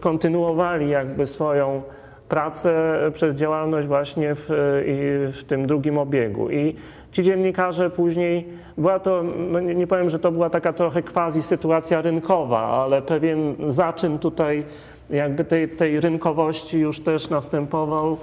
[0.00, 1.82] kontynuowali jakby swoją
[2.28, 4.44] pracę przez działalność właśnie w,
[5.32, 6.50] w tym drugim obiegu.
[6.50, 6.76] I
[7.12, 8.48] ci dziennikarze później,
[8.78, 13.02] była to, no nie, nie powiem, że to była taka trochę quasi sytuacja rynkowa, ale
[13.02, 14.64] pewien zaczyn tutaj
[15.10, 18.16] jakby tej, tej rynkowości już też następował,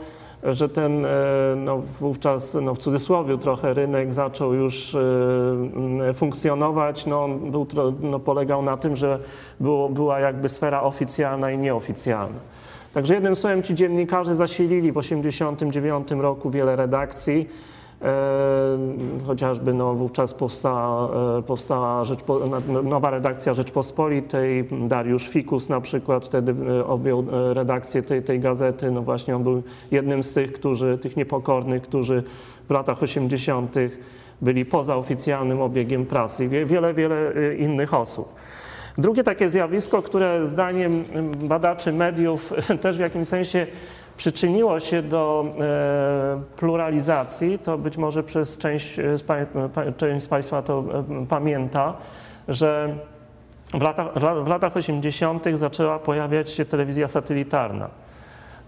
[0.43, 1.09] że ten e,
[1.55, 7.05] no, wówczas no, w cudzysłowie trochę rynek zaczął już e, funkcjonować.
[7.05, 7.67] No, on był,
[8.01, 9.19] no, polegał na tym, że
[9.59, 12.39] było, była jakby sfera oficjalna i nieoficjalna.
[12.93, 17.49] Także jednym słowem ci dziennikarze zasilili w 1989 roku wiele redakcji
[19.27, 21.09] Chociażby no, wówczas powstała,
[21.41, 22.39] powstała Rzeczpo,
[22.83, 28.91] nowa redakcja Rzeczpospolitej, Dariusz Fikus na przykład wtedy objął redakcję tej, tej gazety.
[28.91, 32.23] No właśnie on był jednym z tych, którzy, tych niepokornych, którzy
[32.67, 33.75] w latach 80.
[34.41, 38.35] byli poza oficjalnym obiegiem prasy i wiele, wiele innych osób.
[38.97, 41.03] Drugie takie zjawisko, które zdaniem
[41.43, 43.67] badaczy mediów też w jakimś sensie
[44.17, 48.99] przyczyniło się do e, pluralizacji, to być może przez część,
[49.97, 50.83] część z Państwa to
[51.21, 51.93] e, pamięta,
[52.47, 52.95] że
[53.73, 54.07] w latach,
[54.43, 55.45] w latach 80.
[55.55, 57.89] zaczęła pojawiać się telewizja satelitarna.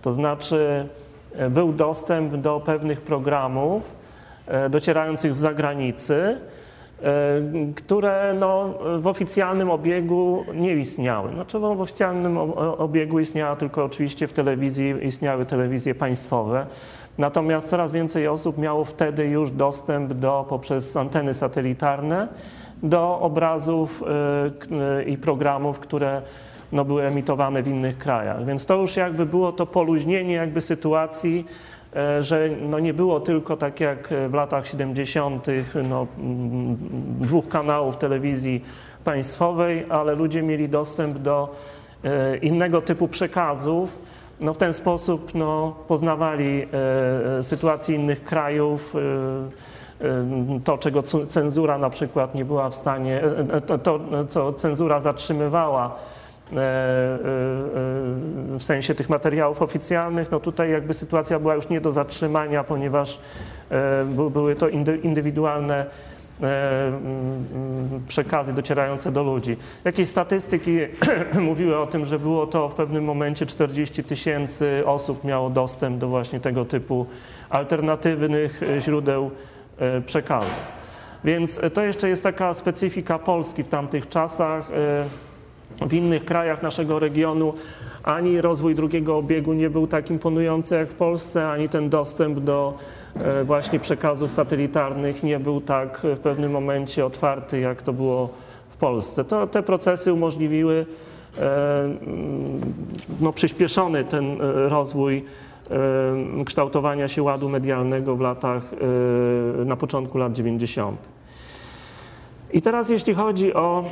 [0.02, 0.88] To znaczy
[1.36, 4.00] e, był dostęp do pewnych programów
[4.70, 6.59] docierających z zagranicy, E,
[7.76, 11.34] które no, w oficjalnym obiegu nie istniały.
[11.34, 12.38] Znaczy w oficjalnym
[12.78, 16.66] obiegu istniała tylko oczywiście w telewizji, istniały telewizje państwowe.
[17.18, 22.28] Natomiast coraz więcej osób miało wtedy już dostęp do, poprzez anteny satelitarne
[22.84, 24.04] do obrazów
[25.00, 26.22] e, i programów, które
[26.72, 28.46] no, były emitowane w innych krajach.
[28.46, 31.69] Więc to już jakby było to poluźnienie jakby sytuacji, E,
[32.20, 35.48] że no nie było tylko tak jak w latach 70.
[35.90, 36.08] No,
[37.20, 38.64] dwóch kanałów telewizji
[39.04, 41.56] państwowej, ale ludzie mieli dostęp do
[42.04, 44.00] e, innego typu przekazów.
[44.42, 46.66] No, w ten sposób no, poznawali
[47.40, 48.94] e, sytuację innych krajów,
[50.64, 53.22] to, czego cenzura na przykład nie była w stanie,
[53.84, 56.19] to, co cenzura zatrzymywała E, e,
[58.58, 63.20] w sensie tych materiałów oficjalnych, no tutaj jakby sytuacja była już nie do zatrzymania, ponieważ
[63.72, 64.70] e, były to
[65.04, 65.86] indywidualne
[68.08, 69.58] przekazy docierające do ludzi.
[69.86, 70.78] Jakieś statystyki
[71.50, 76.08] mówiły o tym, że było to w pewnym momencie 40 tysięcy osób miało dostęp do
[76.08, 77.06] właśnie tego typu
[77.50, 79.32] alternatywnych źródeł
[80.06, 80.48] przekazu.
[81.24, 84.72] Więc to jeszcze jest taka specyfika Polski w tamtych czasach.
[85.82, 87.54] W innych krajach naszego regionu
[88.04, 92.74] ani rozwój drugiego obiegu nie był tak imponujący jak w Polsce, ani ten dostęp do
[93.16, 98.30] e, właśnie przekazów satelitarnych nie był tak w pewnym momencie otwarty, jak to było
[98.70, 99.24] w Polsce.
[99.24, 100.86] To, te procesy umożliwiły
[101.38, 101.90] e,
[103.22, 105.26] no, przyspieszony ten e, rozwój
[106.46, 108.72] kształtowania się ładu medialnego w latach,
[109.66, 111.00] na początku lat 90.
[112.54, 113.86] I teraz jeśli chodzi o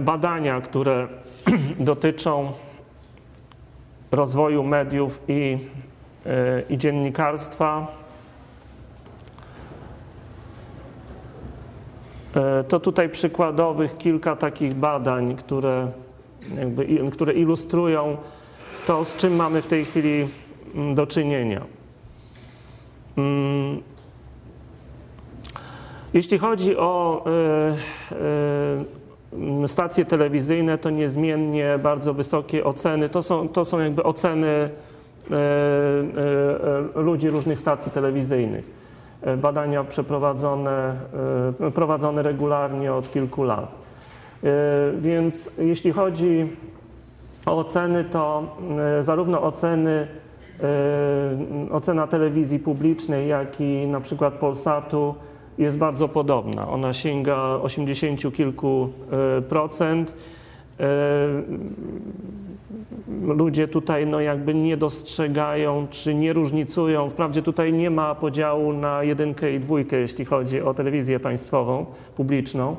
[0.00, 1.08] badania, które
[1.78, 2.52] dotyczą
[4.12, 5.58] rozwoju mediów i,
[6.26, 7.86] e, i dziennikarstwa.
[12.36, 15.90] E, to tutaj przykładowych kilka takich badań, które,
[16.56, 18.16] jakby, które ilustrują
[18.86, 20.28] to, z czym mamy w tej chwili
[20.74, 21.64] mm, do czynienia.
[23.16, 23.82] Mm.
[26.14, 27.24] Jeśli chodzi o
[29.66, 33.08] stacje telewizyjne to niezmiennie bardzo wysokie oceny.
[33.08, 35.36] To są, to są jakby oceny e,
[36.96, 38.64] e, ludzi różnych stacji telewizyjnych.
[39.22, 40.94] E, badania przeprowadzone,
[41.74, 43.80] prowadzone regularnie od kilku lat.
[45.00, 46.48] Więc jeśli chodzi
[47.46, 48.56] o oceny, to
[49.02, 50.06] zarówno oceny,
[51.70, 55.14] ocena telewizji publicznej, jak i na przykład Polsatu
[55.60, 56.68] jest bardzo podobna.
[56.68, 58.88] Ona sięga 80 kilku
[59.38, 60.14] e, procent.
[60.80, 60.86] E,
[63.22, 67.10] ludzie tutaj no jakby nie dostrzegają czy nie różnicują.
[67.10, 71.86] Wprawdzie tutaj nie ma podziału na jedynkę i dwójkę, jeśli chodzi o telewizję państwową,
[72.16, 72.76] publiczną.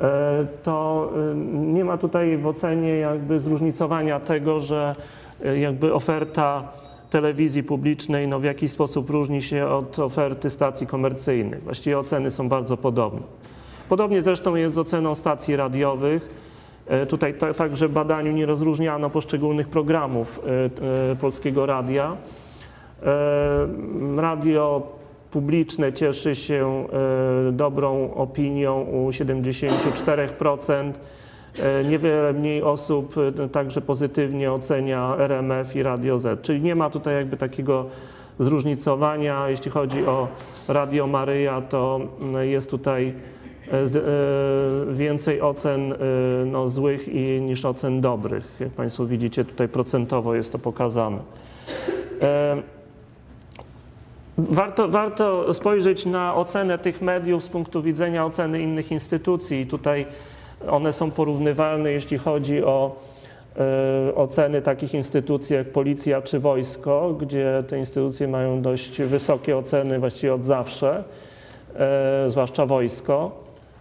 [0.00, 1.08] E, to
[1.52, 4.94] nie ma tutaj w ocenie jakby zróżnicowania tego, że
[5.56, 6.72] jakby oferta
[7.10, 11.62] telewizji publicznej no, w jakiś sposób różni się od oferty stacji komercyjnych.
[11.62, 13.20] Właściwie oceny są bardzo podobne.
[13.88, 16.28] Podobnie zresztą jest z oceną stacji radiowych.
[16.86, 22.16] E, tutaj także w badaniu nie rozróżniano poszczególnych programów e, e, polskiego radia.
[24.16, 24.82] Radio
[25.30, 26.86] publiczne cieszy się
[27.52, 30.92] dobrą opinią u 74%.
[31.58, 36.42] E, niewiele mniej osób e, także pozytywnie ocenia RMF i Radio Z.
[36.42, 37.86] Czyli nie ma tutaj jakby takiego
[38.38, 39.48] zróżnicowania.
[39.48, 40.28] Jeśli chodzi o
[40.68, 42.00] Radio Maryja, to
[42.40, 43.14] jest tutaj
[43.68, 43.84] e,
[44.92, 45.94] więcej ocen
[46.46, 47.08] no, złych
[47.40, 48.56] niż ocen dobrych.
[48.60, 51.18] Jak Państwo widzicie, tutaj procentowo jest to pokazane.
[54.38, 59.66] Warto, warto spojrzeć na ocenę tych mediów z punktu widzenia oceny innych instytucji.
[59.66, 60.06] Tutaj
[60.68, 62.96] one są porównywalne, jeśli chodzi o
[63.56, 69.98] e, oceny takich instytucji jak policja czy wojsko, gdzie te instytucje mają dość wysokie oceny
[69.98, 71.04] właściwie od zawsze,
[71.76, 73.30] e, zwłaszcza wojsko.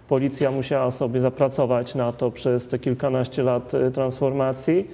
[0.07, 4.87] Policja musiała sobie zapracować na to przez te kilkanaście lat transformacji.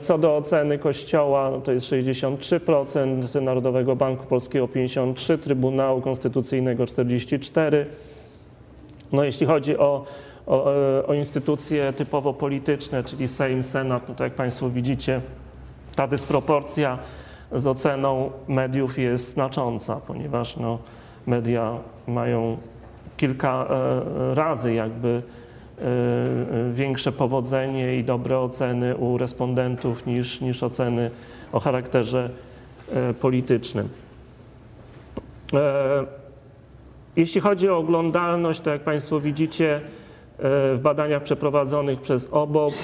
[0.00, 7.84] Co do oceny Kościoła, no to jest 63%, Narodowego Banku Polskiego 53%, Trybunału Konstytucyjnego 44%.
[9.12, 10.04] No jeśli chodzi o,
[10.52, 10.64] o,
[11.06, 15.20] o instytucje typowo polityczne, czyli Sejm, Senat, no to jak Państwo widzicie,
[15.96, 16.98] ta dysproporcja
[17.52, 20.78] z oceną mediów jest znacząca, ponieważ no,
[21.26, 21.78] media
[22.08, 22.56] mają
[23.16, 25.22] kilka e, razy jakby
[25.78, 25.82] e,
[26.72, 31.10] większe powodzenie i dobre oceny u respondentów niż, niż oceny
[31.52, 32.30] o charakterze
[32.92, 33.88] e, politycznym.
[37.16, 39.80] Jeśli chodzi o oglądalność, to jak Państwo widzicie,
[40.38, 42.74] w badaniach przeprowadzonych przez OBOP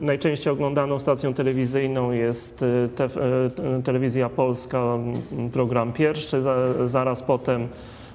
[0.00, 2.64] najczęściej oglądaną stacją telewizyjną jest
[2.96, 3.08] te,
[3.84, 4.98] telewizja polska,
[5.52, 6.42] program pierwszy,
[6.84, 7.68] zaraz potem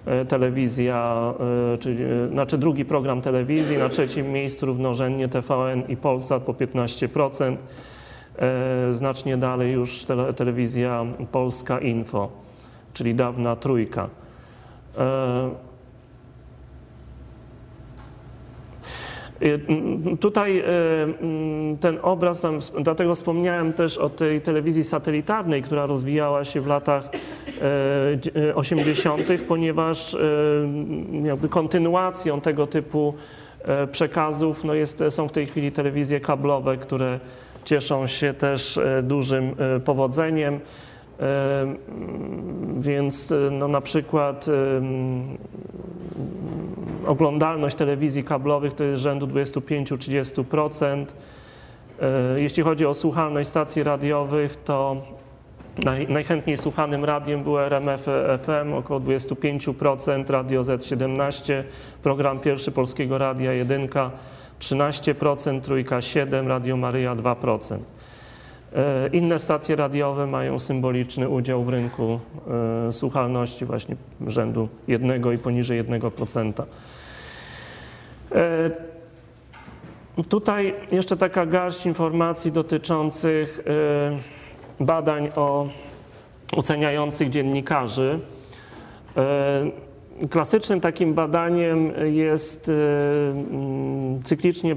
[0.05, 1.33] E, telewizja,
[1.73, 6.53] e, czyli, e, znaczy drugi program telewizji, na trzecim miejscu równorzędnie TVN i Polsat po
[6.53, 7.57] 15%,
[8.91, 12.29] znacznie dalej już tele, telewizja Polska Info,
[12.93, 14.09] czyli dawna trójka.
[20.19, 20.63] Tutaj
[21.79, 27.09] ten obraz, tam, dlatego wspomniałem też o tej telewizji satelitarnej, która rozwijała się w latach
[28.55, 30.17] 80., ponieważ
[31.23, 33.13] jakby kontynuacją tego typu
[33.91, 37.19] przekazów no jest, są w tej chwili telewizje kablowe, które
[37.65, 40.59] cieszą się też dużym powodzeniem.
[42.79, 44.45] Więc no na przykład
[47.07, 51.05] oglądalność telewizji kablowych to jest rzędu 25-30%.
[52.37, 55.01] Jeśli chodzi o słuchalność stacji radiowych, to
[55.83, 58.01] Naj, najchętniej słuchanym radiem było RMF
[58.43, 61.63] FM, około 25%, Radio Z17,
[62.03, 63.87] program pierwszy Polskiego Radia 1,
[64.59, 67.77] 13%, Trójka 7%, Radio Maryja 2%.
[68.75, 72.19] E, inne stacje radiowe mają symboliczny udział w rynku
[72.87, 73.95] e, słuchalności właśnie
[74.27, 76.63] rzędu 1 i poniżej 1%.
[78.35, 78.69] E,
[80.29, 83.63] tutaj jeszcze taka garść informacji dotyczących
[84.79, 85.67] badań o
[86.55, 88.19] oceniających dziennikarzy.
[90.29, 92.71] Klasycznym takim badaniem jest
[94.23, 94.75] cyklicznie,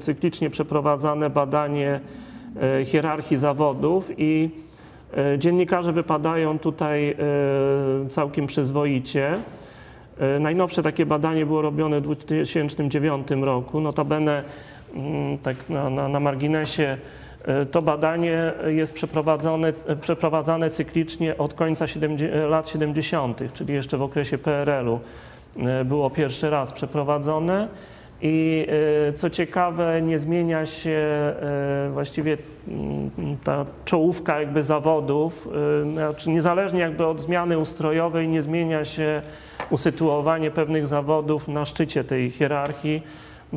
[0.00, 2.00] cyklicznie przeprowadzane badanie
[2.84, 4.50] hierarchii zawodów i
[5.38, 7.16] dziennikarze wypadają tutaj
[8.10, 9.34] całkiem przyzwoicie.
[10.40, 13.80] Najnowsze takie badanie było robione w 2009 roku.
[13.80, 14.44] Notabene,
[14.94, 16.98] mm, tak na, na, na marginesie,
[17.48, 24.02] E, to badanie jest przeprowadzone, przeprowadzane cyklicznie od końca 70, lat 70., czyli jeszcze w
[24.02, 25.00] okresie PRL-u
[25.58, 27.68] e, było pierwszy raz przeprowadzone.
[28.22, 28.66] I
[29.08, 30.98] e, co ciekawe, nie zmienia się
[31.92, 32.38] właściwie
[32.68, 33.10] mm,
[33.44, 35.48] ta czołówka jakby zawodów,
[35.92, 39.22] znaczy niezależnie jakby od zmiany ustrojowej, nie zmienia się
[39.70, 43.02] usytuowanie pewnych zawodów na szczycie tej hierarchii.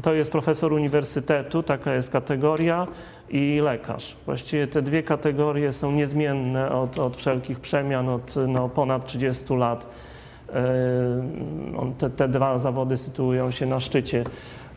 [0.03, 2.87] To jest profesor uniwersytetu, taka jest kategoria
[3.29, 4.15] i lekarz.
[4.25, 9.85] Właściwie te dwie kategorie są niezmienne od, od wszelkich przemian od no, ponad 30 lat.
[10.53, 14.23] E, te, te dwa zawody sytuują się na szczycie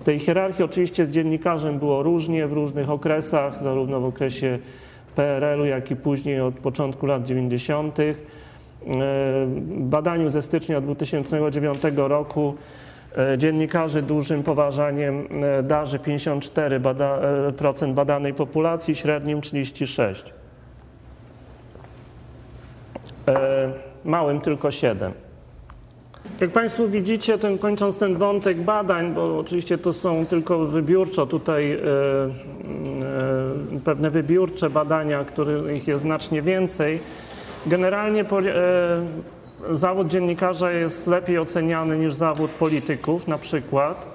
[0.04, 0.64] tej hierarchii.
[0.64, 4.58] Oczywiście z dziennikarzem było różnie w różnych okresach, zarówno w okresie
[5.16, 7.98] PRL-u, jak i później od początku lat 90.
[8.00, 8.14] E,
[9.66, 12.54] badaniu ze stycznia 2009 roku
[13.18, 15.28] E, dziennikarzy dużym poważaniem
[15.62, 17.18] darzy 54% bada,
[17.82, 20.32] e, badanej populacji, średnim 36%.
[24.04, 25.12] Małym tylko 7%.
[26.40, 31.72] Jak Państwo widzicie, ten, kończąc ten wątek badań, bo oczywiście to są tylko wybiórczo tutaj
[31.72, 31.80] e, e,
[33.84, 37.00] pewne wybiórcze badania, których jest znacznie więcej.
[37.66, 38.24] Generalnie e,
[39.72, 44.06] zawód dziennikarza jest lepiej oceniany niż zawód polityków na przykład.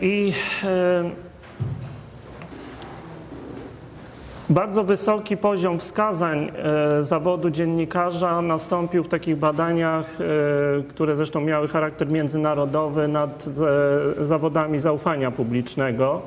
[0.00, 0.32] I
[4.50, 6.52] bardzo wysoki poziom wskazań
[6.98, 10.18] e, zawodu dziennikarza nastąpił w takich badaniach,
[10.88, 13.44] które zresztą miały charakter międzynarodowy nad
[14.20, 16.22] zawodami zaufania publicznego.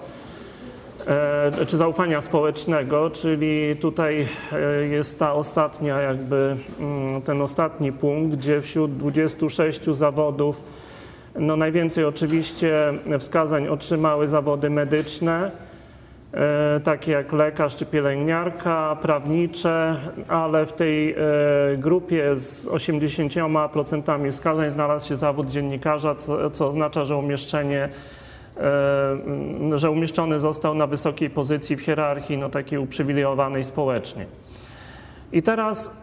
[1.07, 8.37] E, czy zaufania społecznego, czyli tutaj e, jest ta ostatnia jakby mm, ten ostatni punkt,
[8.37, 10.61] gdzie wśród 26 zawodów
[11.35, 15.72] no najwięcej oczywiście wskazań otrzymały zawody medyczne, e,
[16.83, 21.17] takie jak lekarz czy pielęgniarka, prawnicze, ale w tej e,
[21.77, 26.15] grupie z 80% wskazań znalazł się zawód dziennikarza,
[26.51, 27.89] co, oznacza, że umieszczenie
[29.75, 34.25] że umieszczony został na wysokiej pozycji w hierarchii, no takiej uprzywilejowanej społecznie.
[35.31, 35.97] I teraz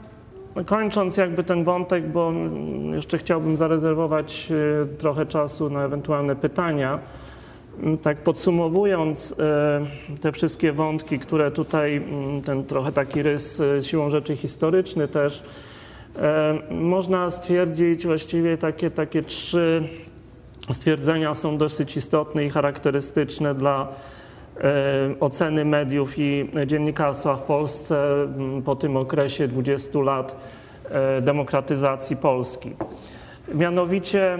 [0.67, 2.33] kończąc jakby ten wątek, bo
[2.95, 4.53] jeszcze chciałbym zarezerwować
[4.99, 7.30] trochę czasu na ewentualne pytania, Mm,
[8.03, 9.87] tak podsumowując e,
[10.21, 15.43] te wszystkie wątki, które tutaj, mm, ten trochę taki rys e, siłą rzeczy historyczny też,
[16.17, 19.89] e, można stwierdzić właściwie takie, takie trzy
[20.73, 23.89] stwierdzenia są dosyć istotne i charakterystyczne dla
[25.21, 30.37] oceny mediów i dziennikarstwa w Polsce mm, po tym okresie 20 lat
[31.21, 32.71] demokratyzacji Polski.
[33.55, 34.39] Mianowicie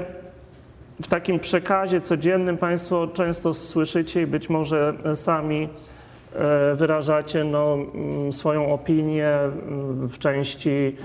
[1.03, 5.69] w takim przekazie codziennym Państwo często słyszycie i być może sami
[6.35, 10.97] e, wyrażacie no, mm, swoją opinię mm, w części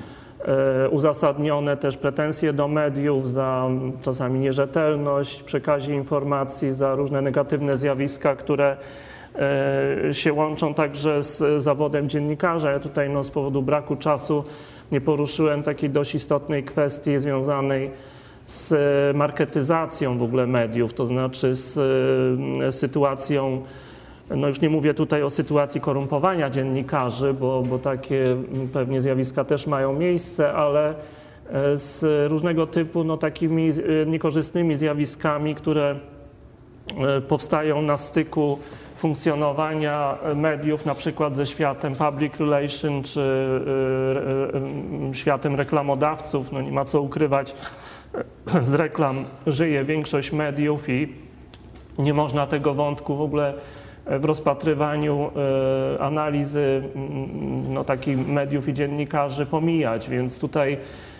[0.85, 7.77] e, uzasadnione też pretensje do mediów za mm, czasami nierzetelność przekazie informacji, za różne negatywne
[7.77, 8.77] zjawiska, które
[10.09, 12.71] e, się łączą także z zawodem dziennikarza.
[12.71, 14.43] Ja tutaj no, z powodu braku czasu
[14.91, 17.91] nie poruszyłem takiej dość istotnej kwestii związanej
[18.47, 18.73] z
[19.15, 21.77] marketyzacją w ogóle mediów, to znaczy z
[22.63, 23.61] e, sytuacją,
[24.29, 28.35] no już nie mówię tutaj o sytuacji korumpowania dziennikarzy, bo, bo takie
[28.73, 35.55] pewnie zjawiska też mają miejsce, ale e, z różnego typu no, takimi e, niekorzystnymi zjawiskami,
[35.55, 35.95] które
[37.27, 38.59] powstają na styku
[38.95, 43.47] funkcjonowania mediów, na przykład ze światem public relation czy
[45.13, 46.51] światem reklamodawców.
[46.51, 47.55] No nie ma co ukrywać,
[48.61, 51.13] z reklam żyje większość mediów i
[51.97, 53.53] nie można tego wątku w ogóle
[54.05, 55.31] w rozpatrywaniu
[55.95, 56.83] e, analizy
[57.69, 60.77] no, takich mediów i dziennikarzy pomijać, więc tutaj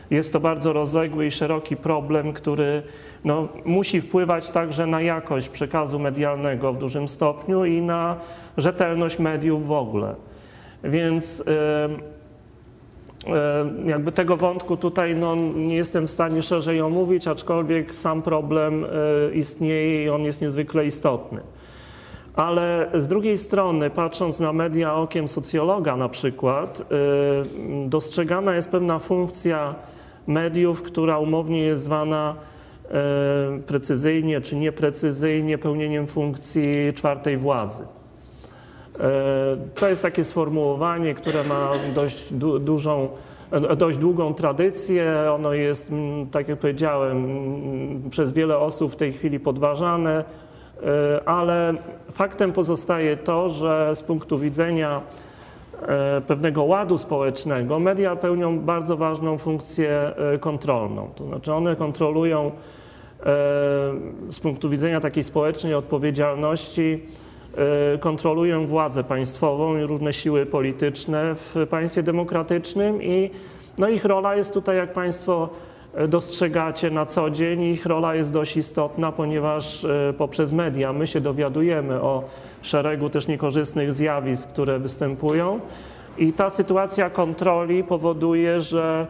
[0.10, 2.84] jest to bardzo rozległy i szeroki problem, który
[3.24, 8.16] no, musi wpływać także na jakość przekazu medialnego w dużym stopniu i na
[8.58, 10.16] rzetelność mediów w ogóle.
[10.84, 12.15] Więc E,
[13.86, 19.36] jakby tego wątku tutaj no, nie jestem w stanie szerzej omówić, aczkolwiek sam problem e,
[19.36, 21.42] istnieje i on jest niezwykle istotny.
[22.36, 26.86] Ale z drugiej strony, patrząc na media okiem socjologa na przykład, e,
[27.90, 29.76] dostrzegana jest pewna funkcja
[30.28, 32.36] mediów, która umownie jest zwana
[33.68, 37.84] precyzyjnie czy nieprecyzyjnie pełnieniem funkcji czwartej władzy.
[39.00, 43.08] E, to jest takie sformułowanie, które ma dość du dużą,
[43.52, 45.32] e, dość długą tradycję.
[45.36, 45.92] Ono jest,
[46.32, 47.28] tak jak powiedziałem,
[48.10, 50.24] przez wiele osób w tej chwili podważane,
[50.84, 51.74] e, ale
[52.12, 55.02] faktem pozostaje to, że z punktu widzenia
[56.28, 61.10] pewnego ładu społecznego media pełnią bardzo ważną funkcję kontrolną.
[61.16, 62.52] To znaczy one kontrolują
[64.32, 67.06] z punktu widzenia takiej społecznej odpowiedzialności
[68.00, 73.30] kontrolują władzę państwową i różne siły polityczne w państwie demokratycznym i
[73.78, 75.50] no ich rola jest tutaj, jak Państwo
[75.94, 81.08] e, dostrzegacie na co dzień, ich rola jest dość istotna, ponieważ e, poprzez media my
[81.08, 82.24] się dowiadujemy o
[82.62, 85.60] szeregu też niekorzystnych zjawisk, które występują
[86.18, 89.08] i ta sytuacja kontroli powoduje, że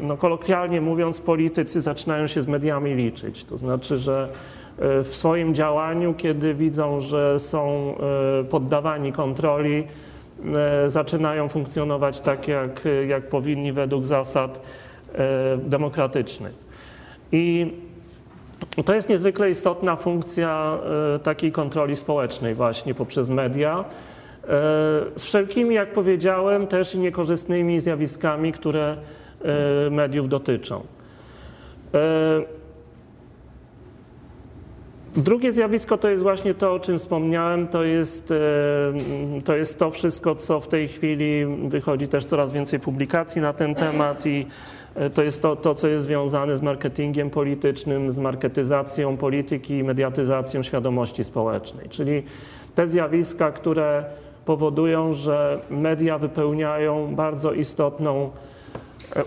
[0.00, 3.44] no, kolokwialnie mówiąc, politycy zaczynają się z mediami liczyć.
[3.44, 7.94] To znaczy, że E, w swoim działaniu, kiedy widzą, że są
[8.40, 9.84] e, poddawani kontroli,
[10.84, 14.62] e, zaczynają funkcjonować tak, jak, jak powinni według zasad
[15.56, 16.52] demokratycznych.
[17.32, 17.72] I
[18.84, 20.78] to jest niezwykle istotna funkcja
[21.22, 23.84] takiej kontroli społecznej właśnie poprzez media,
[25.16, 28.96] z wszelkimi, jak powiedziałem, też i niekorzystnymi zjawiskami, które
[29.90, 30.82] mediów dotyczą.
[35.16, 39.90] Drugie zjawisko to jest właśnie to, o czym wspomniałem, to jest, e, to jest to
[39.90, 44.46] wszystko, co w tej chwili wychodzi też coraz więcej publikacji na ten temat i
[44.94, 49.84] e, to jest to, to co jest związane z marketingiem politycznym, z marketyzacją polityki i
[49.84, 52.22] mediatyzacją świadomości społecznej, czyli
[52.74, 54.04] te zjawiska, które
[54.44, 58.30] powodują, że media wypełniają bardzo istotną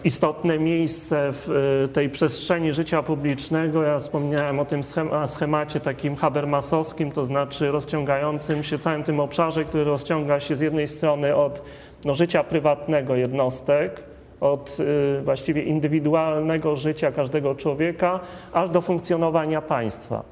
[0.04, 1.50] istotne miejsce w
[1.86, 3.84] e, tej przestrzeni życia publicznego.
[3.84, 4.82] Ja wspomniałem o tym
[5.28, 10.88] schemacie takim habermasowskim, to znaczy rozciągającym się całym tym obszarze, który rozciąga się z jednej
[10.88, 11.62] strony od
[12.06, 14.04] no, życia prywatnego jednostek,
[14.42, 18.20] od y, właściwie indywidualnego życia każdego człowieka,
[18.54, 20.24] aż do funkcjonowania państwa.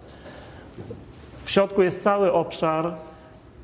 [1.46, 2.94] W środku jest cały obszar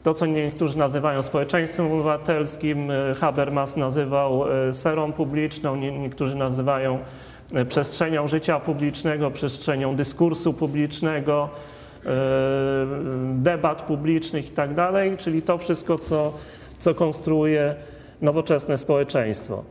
[0.03, 6.99] to, co niektórzy nazywają społeczeństwem obywatelskim, Habermas nazywał sferą publiczną, niektórzy nazywają
[7.67, 11.49] przestrzenią życia publicznego, przestrzenią dyskursu publicznego,
[13.33, 14.73] debat publicznych i tak
[15.17, 16.33] czyli to wszystko, co,
[16.79, 17.75] co konstruuje
[18.21, 19.63] nowoczesne społeczeństwo.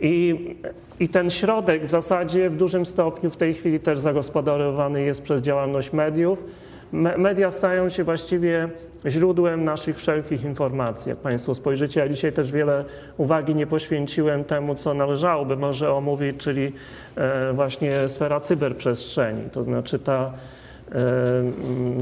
[0.00, 0.56] I,
[1.00, 5.42] I ten środek w zasadzie w dużym stopniu w tej chwili też zagospodarowany jest przez
[5.42, 6.44] działalność mediów.
[6.92, 8.68] Me, media stają się właściwie
[9.06, 11.10] źródłem naszych wszelkich informacji.
[11.10, 12.84] Jak Państwo spojrzycie, ja dzisiaj też wiele
[13.16, 16.72] uwagi nie poświęciłem temu, co należałoby może omówić, czyli
[17.16, 20.32] e, właśnie sfera cyberprzestrzeni, to znaczy ta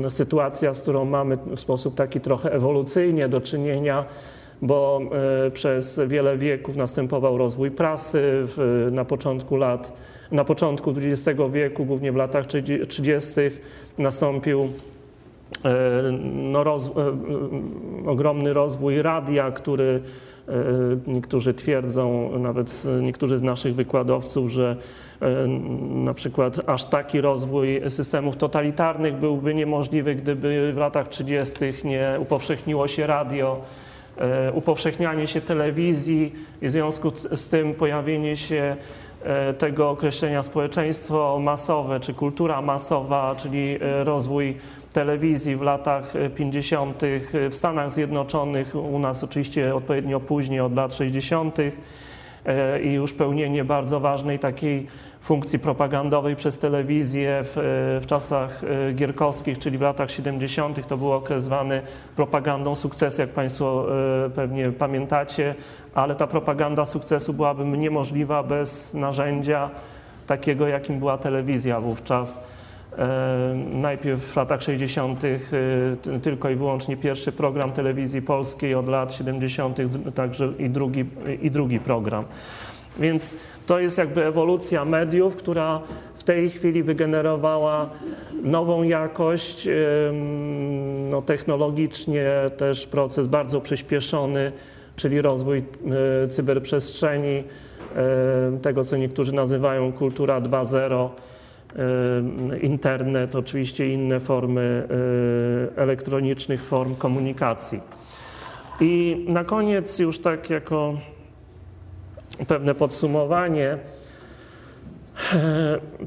[0.05, 4.05] e, sytuacja, z którą mamy w sposób taki trochę ewolucyjnie do czynienia
[4.62, 5.01] bo
[5.47, 8.47] e, przez wiele wieków następował rozwój prasy
[8.91, 9.93] na początku lat,
[10.32, 12.47] na początku XX wieku, głównie w latach
[12.89, 13.32] 30.
[13.99, 14.68] nastąpił
[15.64, 15.72] e,
[16.32, 16.90] no, roz, e,
[18.11, 20.01] ogromny rozwój radia, który
[21.07, 24.76] niektórzy twierdzą, nawet niektórzy z naszych wykładowców, że
[25.88, 31.55] na przykład aż taki rozwój systemów totalitarnych byłby niemożliwy, gdyby w latach 30.
[31.84, 33.61] nie upowszechniło się radio
[34.18, 36.32] E, upowszechnianie się telewizji
[36.62, 38.76] i w związku z tym pojawienie się e,
[39.58, 44.56] tego określenia społeczeństwo masowe czy kultura masowa, czyli e, rozwój
[44.92, 47.02] telewizji w latach 50.
[47.50, 51.58] w Stanach Zjednoczonych, u nas oczywiście odpowiednio później, od lat 60.
[52.82, 54.86] i już pełnienie bardzo ważnej takiej
[55.26, 57.52] funkcji propagandowej przez telewizję w,
[58.02, 60.86] w, czasach e, gierkowskich, czyli w latach 70.
[60.88, 61.82] to był okres zwany
[62.16, 63.86] propagandą sukcesu, jak Państwo
[64.26, 65.54] e, pewnie pamiętacie,
[65.97, 69.70] ale ta propaganda sukcesu byłaby niemożliwa bez narzędzia
[70.26, 72.38] takiego, jakim była telewizja wówczas.
[72.99, 75.22] E, najpierw w latach 60.
[76.22, 79.78] tylko i wyłącznie pierwszy program telewizji polskiej, od lat 70.
[80.14, 81.05] także i drugi,
[81.42, 82.24] i drugi program.
[82.99, 83.34] Więc
[83.66, 85.80] to jest jakby ewolucja mediów, która
[86.14, 87.90] w tej chwili wygenerowała
[88.42, 89.68] nową jakość,
[91.11, 94.53] no, technologicznie też proces bardzo przyspieszony,
[94.97, 95.59] czyli rozwój
[96.24, 97.44] e, cyberprzestrzeni,
[98.62, 101.09] tego co niektórzy nazywają kultura 2.0,
[102.61, 104.88] internet, oczywiście inne formy
[105.76, 107.80] elektronicznych form komunikacji.
[108.80, 110.94] I na koniec już tak jako
[112.49, 113.78] pewne podsumowanie,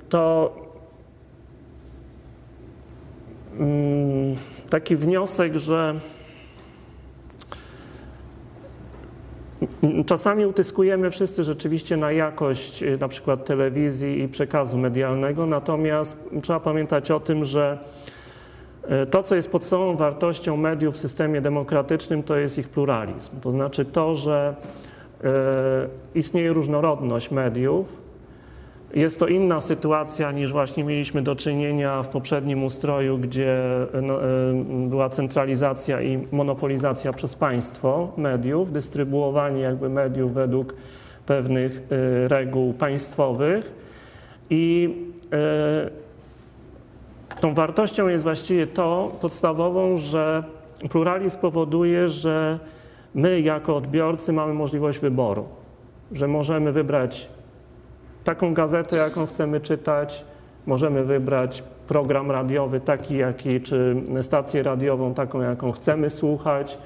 [0.10, 0.56] to
[3.60, 4.36] mm,
[4.70, 5.96] taki wniosek, że
[10.06, 16.60] czasami utyskujemy wszyscy rzeczywiście na jakość y, na przykład telewizji i przekazu medialnego, natomiast trzeba
[16.60, 17.78] pamiętać o tym, że
[19.04, 23.40] y, to, co jest podstawową wartością mediów w systemie demokratycznym, to jest ich pluralizm.
[23.42, 24.56] To znaczy to, że
[25.24, 27.99] E, istnieje różnorodność mediów.
[28.94, 33.62] Jest to inna sytuacja niż właśnie mieliśmy do czynienia w poprzednim ustroju, gdzie
[34.02, 34.28] no, e,
[34.88, 40.76] była centralizacja i monopolizacja przez państwo mediów, dystrybuowanie jakby mediów według
[41.26, 43.90] pewnych e, reguł państwowych.
[44.50, 44.96] I
[47.42, 50.44] tą wartością jest właściwie to podstawową, że
[50.90, 52.60] pluralizm powoduje, że
[53.16, 55.46] my jako odbiorcy mamy możliwość wyboru,
[56.12, 57.30] że możemy wybrać
[58.30, 60.26] taką gazetę, jaką chcemy czytać,
[60.66, 66.78] możemy wybrać program radiowy taki, jaki, czy stację radiową taką, jaką chcemy słuchać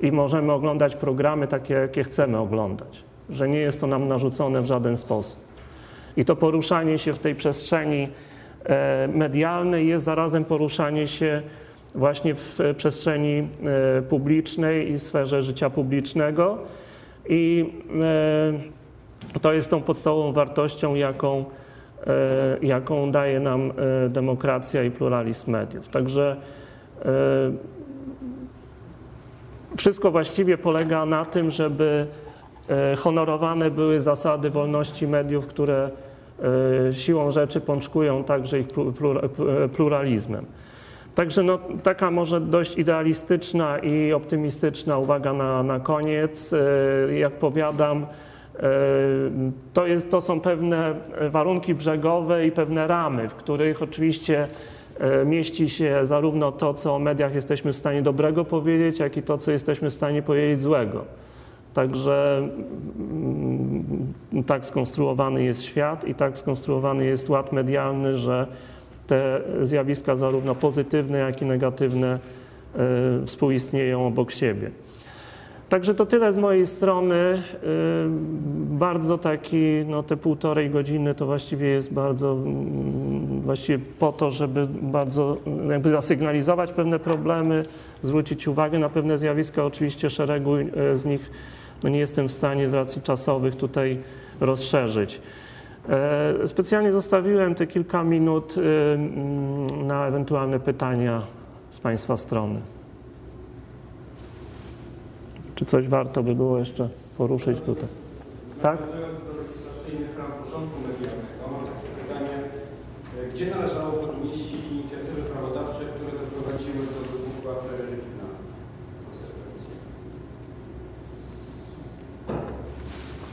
[0.00, 4.66] i możemy oglądać programy takie, jakie chcemy oglądać, że nie jest to nam narzucone w
[4.66, 5.40] żaden sposób.
[6.16, 8.08] I to poruszanie się w tej przestrzeni
[8.64, 11.42] e, medialnej jest zarazem poruszanie się
[11.94, 13.48] właśnie w przestrzeni
[13.98, 16.58] e, publicznej i sferze życia publicznego.
[17.28, 17.72] I
[18.02, 18.77] e,
[19.42, 21.44] to jest tą podstawową wartością, jaką,
[22.06, 22.12] e,
[22.62, 23.72] jaką daje nam
[24.08, 25.88] demokracja i pluralizm mediów.
[25.88, 26.36] Także
[29.76, 32.06] wszystko właściwie polega na tym, żeby
[32.98, 35.90] honorowane były zasady wolności mediów, które
[36.92, 38.66] siłą rzeczy pączkują także ich
[39.76, 40.46] pluralizmem.
[41.18, 46.52] Także no, taka może dość idealistyczna i optymistyczna uwaga na, na koniec.
[46.52, 48.06] E, jak powiadam, e,
[49.72, 50.94] to, jest, to są pewne
[51.30, 54.48] warunki brzegowe i pewne ramy, w których oczywiście
[55.00, 59.22] e, mieści się zarówno to, co o mediach jesteśmy w stanie dobrego powiedzieć, jak i
[59.22, 61.04] to, co jesteśmy w stanie powiedzieć złego.
[61.74, 62.48] Także
[62.98, 64.12] mm,
[64.46, 68.46] tak skonstruowany jest świat i tak skonstruowany jest ład medialny, że
[69.06, 72.18] te zjawiska, zarówno pozytywne, jak i negatywne,
[73.26, 74.70] współistnieją obok siebie.
[75.68, 77.14] Także to tyle z mojej strony.
[77.14, 77.38] Y,
[78.78, 84.66] bardzo taki, no te półtorej godziny to właściwie jest bardzo, mm, właściwie po to, żeby
[84.82, 85.36] bardzo
[85.70, 87.62] jakby zasygnalizować pewne problemy,
[88.02, 89.64] zwrócić uwagę na pewne zjawiska.
[89.64, 91.30] Oczywiście szeregu y, z nich
[91.82, 93.98] no nie jestem w stanie z racji czasowych tutaj
[94.40, 95.20] rozszerzyć.
[95.88, 101.22] E, specjalnie zostawiłem te kilka minut y, mm, na ewentualne pytania
[101.70, 102.60] z Państwa strony.
[105.58, 107.88] Czy coś warto by było jeszcze poruszyć tutaj?
[108.62, 108.80] Tak?
[108.80, 112.36] Nawiązując do legislacyjnych ram porządku medialnego, mam takie pytanie,
[113.34, 113.92] gdzie należało
[114.22, 118.24] umieścić inicjatywy prawodawcze, które doprowadziły do wybuchu afery Rywina?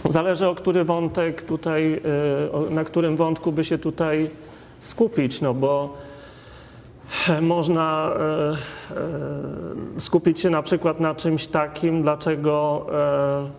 [0.09, 2.01] Zależy o który wątek tutaj,
[2.67, 4.30] e, na którym wątku by się tutaj
[4.80, 5.97] skupić, no bo
[7.41, 8.97] można e,
[9.97, 13.49] e, skupić się na przykład na czymś takim, dlaczego e,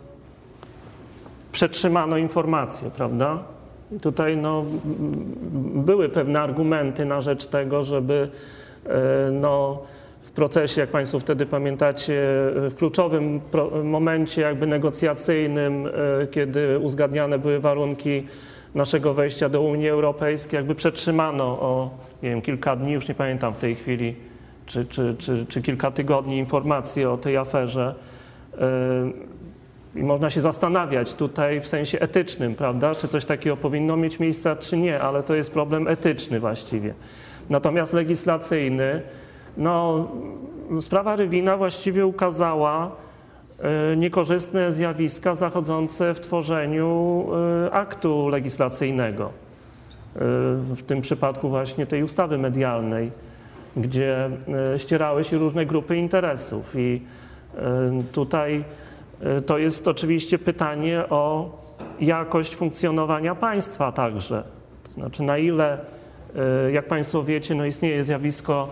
[1.53, 3.39] przetrzymano informacje, prawda?
[3.93, 4.65] I tutaj no,
[5.75, 8.29] były pewne argumenty na rzecz tego, żeby
[9.33, 9.83] no,
[10.23, 12.15] w procesie, jak Państwo wtedy pamiętacie,
[12.55, 13.41] w kluczowym
[13.85, 15.89] momencie jakby negocjacyjnym,
[16.31, 18.27] kiedy uzgadniane były warunki
[18.75, 21.91] naszego wejścia do Unii Europejskiej, jakby przetrzymano o
[22.23, 24.15] nie wiem, kilka dni, już nie pamiętam w tej chwili,
[24.67, 27.95] czy, czy, czy, czy kilka tygodni informacji o tej aferze.
[29.95, 34.57] I można się zastanawiać tutaj w sensie etycznym, prawda, czy coś takiego powinno mieć miejsce,
[34.57, 36.95] czy nie, ale to jest problem etyczny właściwie.
[37.51, 39.03] Natomiast legislacyjny,
[39.57, 40.09] no,
[40.81, 42.91] sprawa Rywina właściwie ukazała
[43.61, 47.27] e, niekorzystne zjawiska zachodzące w tworzeniu
[47.67, 49.46] e, aktu legislacyjnego
[50.75, 53.11] w tym przypadku właśnie tej ustawy medialnej,
[53.77, 54.31] gdzie
[54.75, 56.73] e, ścierały się różne grupy interesów.
[56.75, 57.03] I
[57.57, 57.63] e,
[58.13, 58.65] tutaj
[59.47, 61.51] to jest oczywiście pytanie o
[62.01, 64.43] jakość funkcjonowania państwa także.
[64.85, 65.79] To znaczy, na ile,
[66.73, 68.69] jak Państwo wiecie, no istnieje zjawisko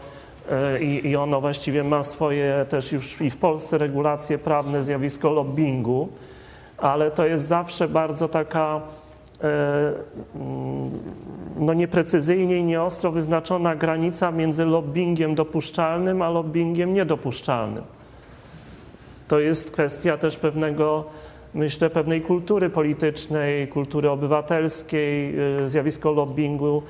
[0.80, 6.08] i, i ono właściwie ma swoje też już i w Polsce regulacje prawne, zjawisko lobbingu,
[6.78, 8.80] ale to jest zawsze bardzo taka
[11.56, 17.84] no nieprecyzyjnie i nieostro wyznaczona granica między lobbyingiem dopuszczalnym a lobbyingiem niedopuszczalnym.
[19.28, 21.04] To jest kwestia też pewnego,
[21.54, 25.34] myślę, pewnej kultury politycznej, kultury obywatelskiej.
[25.64, 26.82] Y, zjawisko lobbingu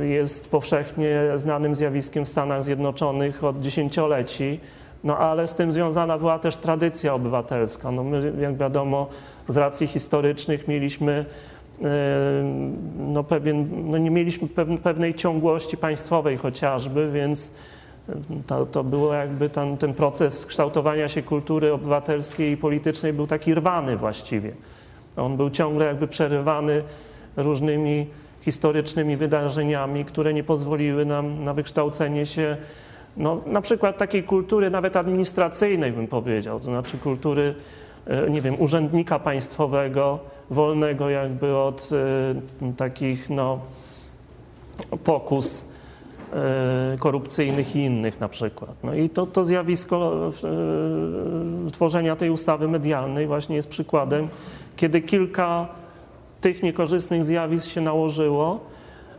[0.00, 4.60] y, jest powszechnie znanym zjawiskiem w Stanach Zjednoczonych od dziesięcioleci,
[5.04, 7.90] no ale z tym związana była też tradycja obywatelska.
[7.90, 9.08] No my, jak wiadomo,
[9.48, 11.24] z racji historycznych mieliśmy
[12.98, 14.48] no pewien, no nie mieliśmy
[14.82, 17.52] pewnej ciągłości państwowej chociażby, więc
[18.46, 23.54] to, to było jakby ten, ten proces kształtowania się kultury obywatelskiej i politycznej był taki
[23.54, 24.52] rwany właściwie.
[25.16, 26.82] On był ciągle jakby przerywany
[27.36, 28.06] różnymi
[28.40, 32.56] historycznymi wydarzeniami, które nie pozwoliły nam na wykształcenie się
[33.16, 37.83] no, na przykład takiej kultury nawet administracyjnej bym powiedział, to znaczy kultury, e,
[38.30, 40.18] nie wiem, urzędnika państwowego,
[40.50, 41.88] wolnego jakby od
[42.62, 43.58] y, takich no,
[45.04, 45.64] pokus
[46.94, 48.74] y, korupcyjnych i innych na przykład.
[48.84, 50.30] No i to, to zjawisko
[51.72, 54.28] tworzenia tej ustawy medialnej właśnie jest przykładem,
[54.76, 55.68] kiedy kilka
[56.40, 58.60] tych niekorzystnych zjawisk się nałożyło,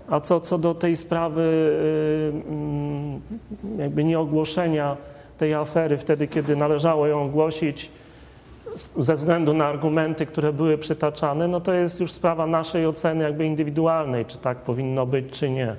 [0.10, 1.76] a co, co do tej sprawy
[3.78, 4.98] jakby nieogłoszenia
[5.38, 7.92] tej afery wtedy, kiedy należało ją ogłosić,
[8.98, 13.46] ze względu na argumenty, które były przytaczane, no to jest już sprawa naszej oceny jakby
[13.46, 15.76] indywidualnej, czy tak powinno być, czy nie.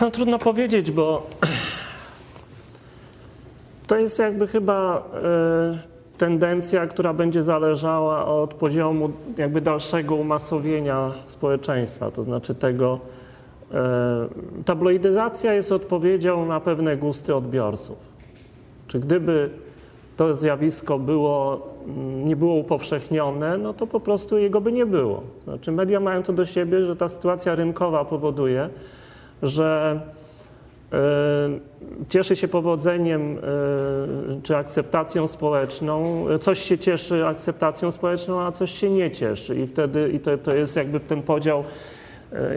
[0.00, 1.26] No, trudno powiedzieć, bo
[3.86, 5.78] to jest jakby chyba e,
[6.18, 12.98] tendencja, która będzie zależała od poziomu jakby dalszego umasowienia społeczeństwa, to znaczy tego,
[13.72, 14.28] e,
[14.64, 17.98] tabloidyzacja jest odpowiedzią na pewne gusty odbiorców.
[18.86, 19.50] Czy gdyby
[20.16, 21.68] to zjawisko było,
[22.24, 25.22] nie było upowszechnione, no to po prostu jego by nie było.
[25.44, 28.68] Znaczy media mają to do siebie, że ta sytuacja rynkowa powoduje,
[29.42, 30.00] że
[32.08, 33.38] cieszy się powodzeniem
[34.42, 36.26] czy akceptacją społeczną.
[36.40, 39.56] Coś się cieszy akceptacją społeczną, a coś się nie cieszy.
[39.56, 41.64] I wtedy i to, to jest jakby ten podział.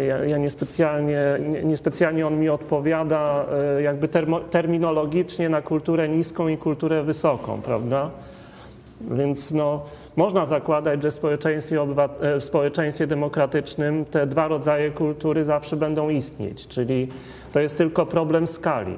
[0.07, 3.45] Ja, ja niespecjalnie, niespecjalnie on mi odpowiada
[3.83, 8.09] jakby termo, terminologicznie na kulturę niską i kulturę wysoką, prawda?
[9.01, 9.81] Więc no,
[10.15, 11.81] można zakładać, że w społeczeństwie,
[12.21, 17.07] e, w społeczeństwie demokratycznym te dwa rodzaje kultury zawsze będą istnieć, czyli
[17.51, 18.97] to jest tylko problem skali.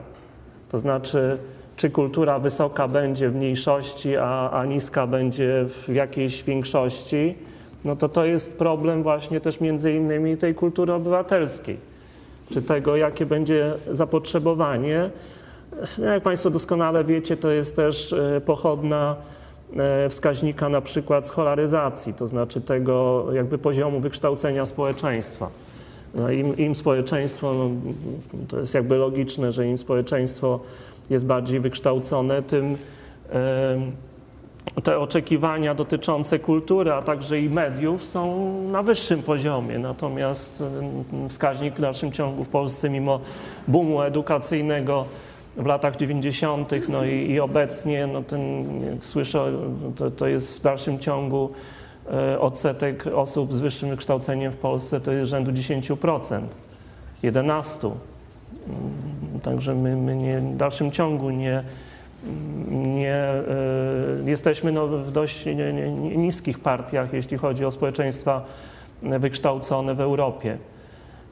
[0.72, 1.38] To znaczy,
[1.76, 7.36] czy kultura wysoka będzie w mniejszości, a, a niska będzie w jakiejś większości,
[7.86, 11.78] no to to jest problem właśnie też między innymi tej kultury obywatelskiej,
[12.52, 15.10] czy tego, jakie będzie zapotrzebowanie.
[15.98, 19.16] No, jak Państwo doskonale wiecie, to jest też e, pochodna
[20.10, 25.50] wskaźnika na przykład scholaryzacji, to znaczy tego jakby poziomu wykształcenia społeczeństwa.
[26.16, 27.70] No im, im społeczeństwo, no,
[28.48, 30.60] to jest jakby logiczne, że im społeczeństwo
[31.10, 32.78] jest bardziej wykształcone, tym
[33.34, 39.80] e, te oczekiwania dotyczące kultury, a także i mediów są na wyższym poziomie.
[39.80, 40.64] Natomiast
[41.26, 43.20] e, wskaźnik w dalszym ciągu w Polsce, mimo
[43.68, 45.06] boomu edukacyjnego,
[45.58, 49.52] w latach 90., no i, i obecnie, no ten, jak słyszę,
[49.96, 51.50] to, to jest w dalszym ciągu
[52.12, 56.42] e, odsetek osób z wyższym wykształceniem w Polsce to jest rzędu 10%,
[57.24, 57.92] 11%.
[58.68, 61.64] Mm, także my, my nie, w dalszym ciągu nie,
[62.72, 63.34] nie
[64.26, 65.46] y, jesteśmy no w dość
[66.16, 68.46] niskich partiach, jeśli chodzi o społeczeństwa
[69.02, 70.58] wykształcone w Europie.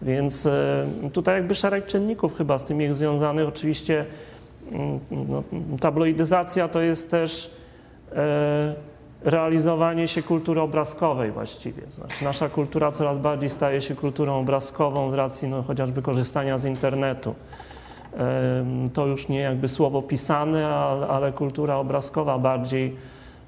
[0.04, 3.48] Więc e, tutaj jakby szereg czynników chyba z tym jest związanych.
[3.48, 4.06] Oczywiście
[4.72, 5.44] mm, no,
[5.80, 7.52] tabloidyzacja to jest też
[8.16, 8.76] e,
[9.24, 11.82] realizowanie się kultury obrazkowej właściwie.
[11.96, 16.66] Znaczy nasza kultura coraz bardziej staje się kulturą obrazkową z racji no, chociażby korzystania z
[16.66, 17.36] internetu.
[18.94, 20.68] To już nie jakby słowo pisane,
[21.10, 22.96] ale kultura obrazkowa bardziej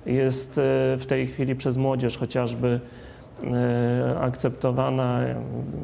[0.05, 0.61] jest e,
[0.97, 2.94] w tej chwili przez młodzież chociażby E,
[4.21, 5.19] akceptowana.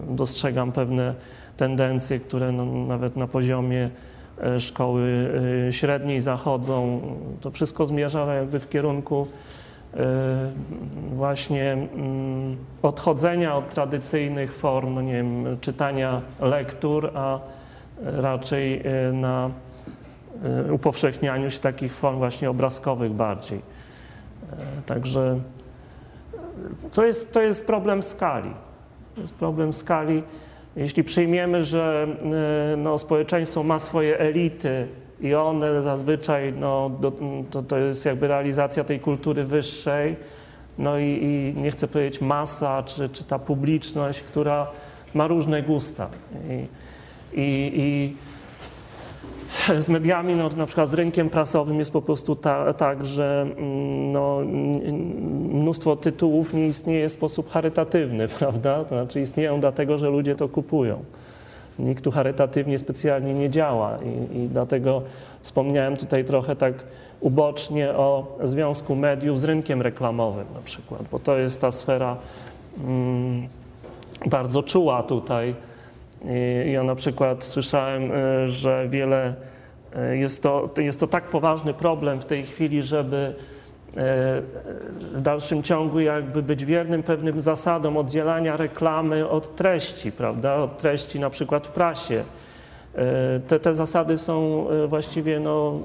[0.09, 1.13] Dostrzegam pewne
[1.57, 3.89] tendencje, które no, nawet na poziomie
[4.43, 5.31] e, szkoły
[5.67, 7.01] e, średniej zachodzą.
[7.41, 9.27] To wszystko zmierza jakby w kierunku
[11.15, 17.39] właśnie mm, odchodzenia od tradycyjnych form, nie wiem, czytania lektur, a
[18.03, 18.83] raczej
[19.13, 19.49] na
[20.71, 23.61] upowszechnianiu się takich form właśnie obrazkowych bardziej.
[24.85, 25.39] Także
[26.91, 28.51] to jest, to jest problem skali.
[29.15, 30.23] To jest problem skali.
[30.75, 32.07] Jeśli przyjmiemy, że
[32.73, 34.87] e, no, społeczeństwo ma swoje elity
[35.21, 37.13] i one zazwyczaj, no, do,
[37.49, 40.15] to, to jest jakby realizacja tej kultury wyższej,
[40.77, 44.67] no i, i nie chcę powiedzieć masa, czy, czy ta publiczność, która
[45.13, 46.09] ma różne gusta.
[46.49, 46.67] I,
[47.33, 48.15] i, i
[49.79, 54.11] z mediami, no, na przykład z rynkiem prasowym jest po prostu ta, tak, że mm,
[54.11, 54.39] no,
[55.53, 58.83] mnóstwo tytułów nie istnieje w sposób charytatywny, prawda?
[58.83, 61.03] To znaczy istnieją dlatego, że ludzie to kupują.
[61.79, 65.01] Nikt tu charytatywnie specjalnie nie działa i, i dlatego
[65.41, 66.73] wspomniałem tutaj trochę tak
[67.19, 72.17] ubocznie o związku mediów z rynkiem reklamowym na przykład, bo to jest ta sfera
[72.87, 73.47] mm,
[74.25, 75.55] bardzo czuła tutaj
[76.65, 79.33] ja na przykład słyszałem, e, że wiele
[79.95, 83.33] e, jest to, jest to tak poważny problem w tej chwili, żeby e,
[84.97, 90.55] w dalszym ciągu jakby być wiernym pewnym zasadom oddzielania reklamy od treści, prawda?
[90.55, 92.23] Od treści na przykład w prasie.
[93.47, 95.79] Te, te zasady są właściwie no,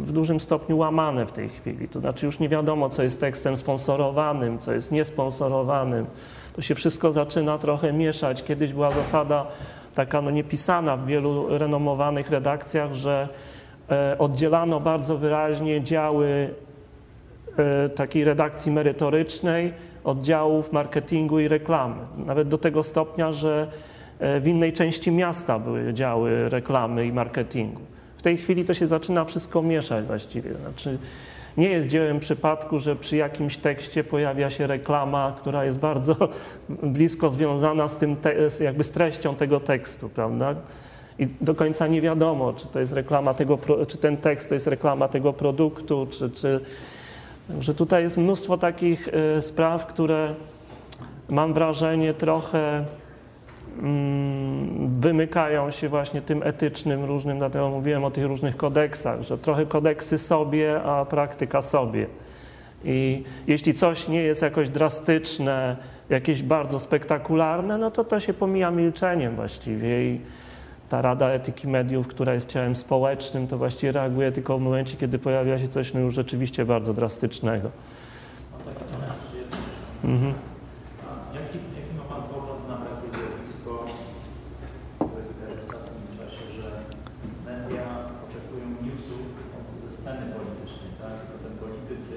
[0.00, 1.88] w dużym stopniu łamane w tej chwili.
[1.88, 6.06] To znaczy już nie wiadomo, co jest tekstem sponsorowanym, co jest niesponsorowanym
[6.56, 8.44] to się wszystko zaczyna trochę mieszać.
[8.44, 9.46] Kiedyś była zasada
[9.94, 13.28] taka no niepisana w wielu renomowanych redakcjach, że
[13.90, 16.50] e, oddzielano bardzo wyraźnie działy
[17.56, 19.72] e, takiej redakcji merytorycznej
[20.04, 21.96] od działów marketingu i reklamy.
[22.26, 23.66] Nawet do tego stopnia, że
[24.18, 27.80] e, w innej części miasta były działy reklamy i marketingu.
[28.16, 30.54] W tej chwili to się zaczyna wszystko mieszać właściwie.
[30.54, 30.98] Znaczy,
[31.56, 36.16] nie jest dziełem przypadku, że przy jakimś tekście pojawia się reklama, która jest bardzo
[36.68, 38.16] blisko związana z tym,
[38.60, 40.54] jakby z treścią tego tekstu, prawda?
[41.18, 43.58] I do końca nie wiadomo, czy to jest reklama tego,
[43.88, 46.60] czy ten tekst to jest reklama tego produktu, czy, czy
[47.60, 50.34] że tutaj jest mnóstwo takich e, spraw, które
[51.30, 52.84] mam wrażenie trochę
[55.00, 60.18] wymykają się właśnie tym etycznym różnym, dlatego mówiłem o tych różnych kodeksach, że trochę kodeksy
[60.18, 62.06] sobie, a praktyka sobie.
[62.84, 65.76] I jeśli coś nie jest jakoś drastyczne,
[66.10, 70.04] jakieś bardzo spektakularne, no to to się pomija milczeniem właściwie.
[70.04, 70.20] I
[70.88, 75.18] ta Rada Etyki Mediów, która jest ciałem społecznym, to właściwie reaguje tylko w momencie, kiedy
[75.18, 77.70] pojawia się coś no już rzeczywiście bardzo drastycznego.
[78.64, 78.74] Tak.
[80.04, 80.34] Mhm.
[81.04, 83.72] A Jaki, jaki ma Pan pogląd na takie zjawisko
[84.98, 86.68] w ostatnim czasie, że
[87.50, 87.84] media
[88.24, 89.24] oczekują newsów
[89.82, 91.12] ze sceny politycznej, tak?
[91.20, 92.16] Tylko ten politycy,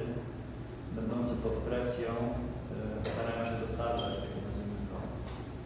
[0.97, 2.11] będący pod presją,
[2.73, 2.77] e,
[3.09, 4.97] starają się dostarczać, tak nazwijmy to,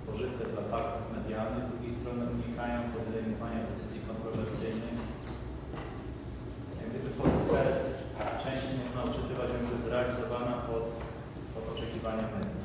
[0.08, 4.98] pożywkę dla faktów medialnych, z drugiej strony unikają podejmowania decyzji kontrowersyjnych.
[6.80, 7.80] Jak gdyby pod pres
[8.44, 10.84] częściej można odczytywać, jakby zrealizowana pod,
[11.54, 12.62] pod oczekiwania mediów.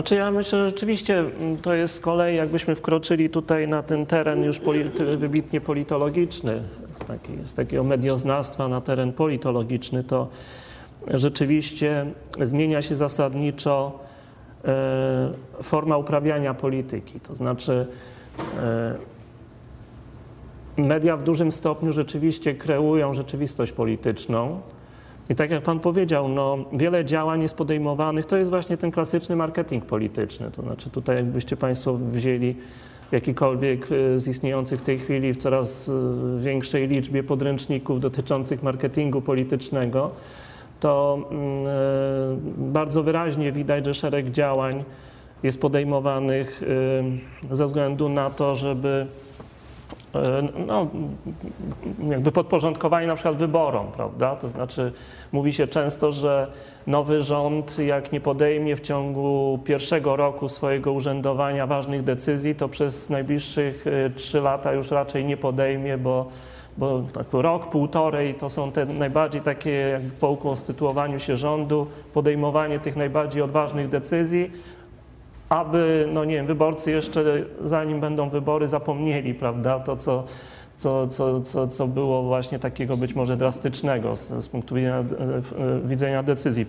[0.00, 4.06] Znaczy ja myślę, że rzeczywiście mm, to jest z kolei, jakbyśmy wkroczyli tutaj na ten
[4.06, 6.62] teren już polity, wybitnie politologiczny,
[6.94, 10.28] z, taki, z takiego medioznawstwa na teren politologiczny, to
[11.14, 12.06] rzeczywiście
[12.42, 13.98] zmienia się zasadniczo
[14.64, 17.20] e, forma uprawiania polityki.
[17.20, 17.86] To znaczy
[18.58, 18.94] e,
[20.76, 24.60] media w dużym stopniu rzeczywiście kreują rzeczywistość polityczną.
[25.30, 29.36] I tak jak Pan powiedział, no, wiele działań jest podejmowanych, to jest właśnie ten klasyczny
[29.36, 30.50] marketing polityczny.
[30.50, 32.54] To znaczy tutaj jakbyście Państwo wzięli
[33.12, 35.92] jakikolwiek e, z istniejących w tej chwili w coraz e,
[36.40, 40.10] większej liczbie podręczników dotyczących marketingu politycznego,
[40.80, 44.84] to mm, e, bardzo wyraźnie widać, że szereg działań
[45.42, 46.62] jest podejmowanych
[47.52, 49.06] ze względu na to, żeby
[50.66, 50.86] no,
[52.10, 54.36] jakby podporządkowanie na przykład wyborom, prawda?
[54.36, 54.92] To znaczy
[55.32, 56.46] mówi się często, że
[56.86, 63.10] nowy rząd jak nie podejmie w ciągu pierwszego roku swojego urzędowania ważnych decyzji, to przez
[63.10, 63.84] najbliższych
[64.16, 66.26] trzy lata już raczej nie podejmie, bo,
[66.78, 72.96] bo tak rok, półtorej to są te najbardziej takie po ukonstytuowaniu się rządu, podejmowanie tych
[72.96, 74.50] najbardziej odważnych decyzji,
[75.50, 77.24] aby, no nie wiem, wyborcy jeszcze
[77.64, 80.24] zanim będą wybory zapomnieli, prawda, to co,
[80.76, 85.04] co, co, co, co było właśnie takiego być może drastycznego z, z punktu widzenia,
[85.84, 86.66] widzenia decyzji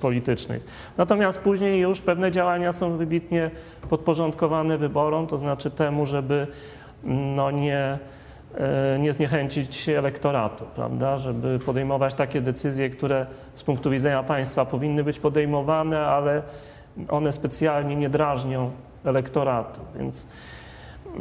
[0.00, 0.64] politycznych.
[0.98, 3.50] Natomiast później już pewne działania są wybitnie
[3.90, 6.46] podporządkowane wyborom, to znaczy temu, żeby
[7.04, 7.98] no nie,
[8.98, 15.18] nie zniechęcić elektoratu, prawda, żeby podejmować takie decyzje, które z punktu widzenia państwa powinny być
[15.18, 16.42] podejmowane, ale
[17.08, 18.70] one specjalnie nie drażnią
[19.04, 20.26] elektoratu, więc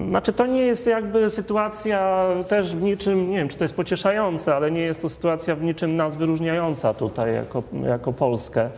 [0.09, 4.55] znaczy to nie jest jakby sytuacja też w niczym, nie wiem czy to jest pocieszające,
[4.55, 8.69] ale nie jest to sytuacja w niczym nas wyróżniająca tutaj jako, jako Polskę,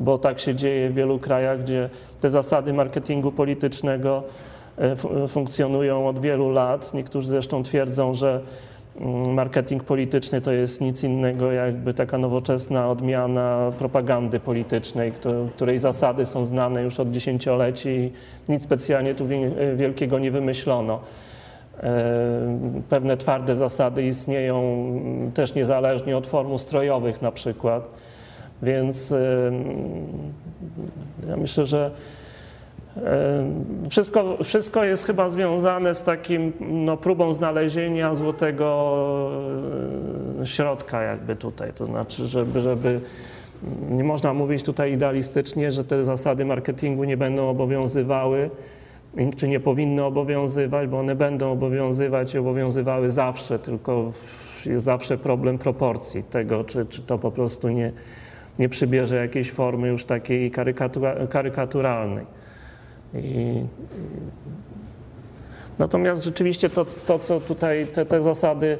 [0.00, 1.90] bo tak się dzieje w wielu krajach, gdzie
[2.20, 4.22] te zasady marketingu politycznego
[5.28, 6.94] funkcjonują od wielu lat.
[6.94, 8.40] Niektórzy zresztą twierdzą, że
[9.28, 15.12] marketing polityczny to jest nic innego jakby taka nowoczesna odmiana propagandy politycznej,
[15.56, 18.12] której zasady są znane już od dziesięcioleci
[18.48, 19.26] nic specjalnie tu
[19.76, 21.00] wielkiego nie wymyślono.
[22.88, 24.90] Pewne twarde zasady istnieją
[25.34, 27.88] też niezależnie od form ustrojowych na przykład.
[28.62, 29.14] Więc
[31.28, 31.90] ja myślę, że
[33.90, 38.96] wszystko, wszystko jest chyba związane z takim no, próbą znalezienia złotego
[40.44, 41.72] środka jakby tutaj.
[41.72, 43.00] To znaczy, żeby, żeby
[43.90, 48.50] nie można mówić tutaj idealistycznie, że te zasady marketingu nie będą obowiązywały,
[49.36, 54.12] czy nie powinny obowiązywać, bo one będą obowiązywać i obowiązywały zawsze, tylko
[54.66, 57.92] jest zawsze problem proporcji tego, czy, czy to po prostu nie,
[58.58, 62.26] nie przybierze jakiejś formy już takiej karykatura, karykaturalnej.
[63.22, 63.64] I,
[65.78, 68.78] natomiast rzeczywiście to, to co tutaj, te, te zasady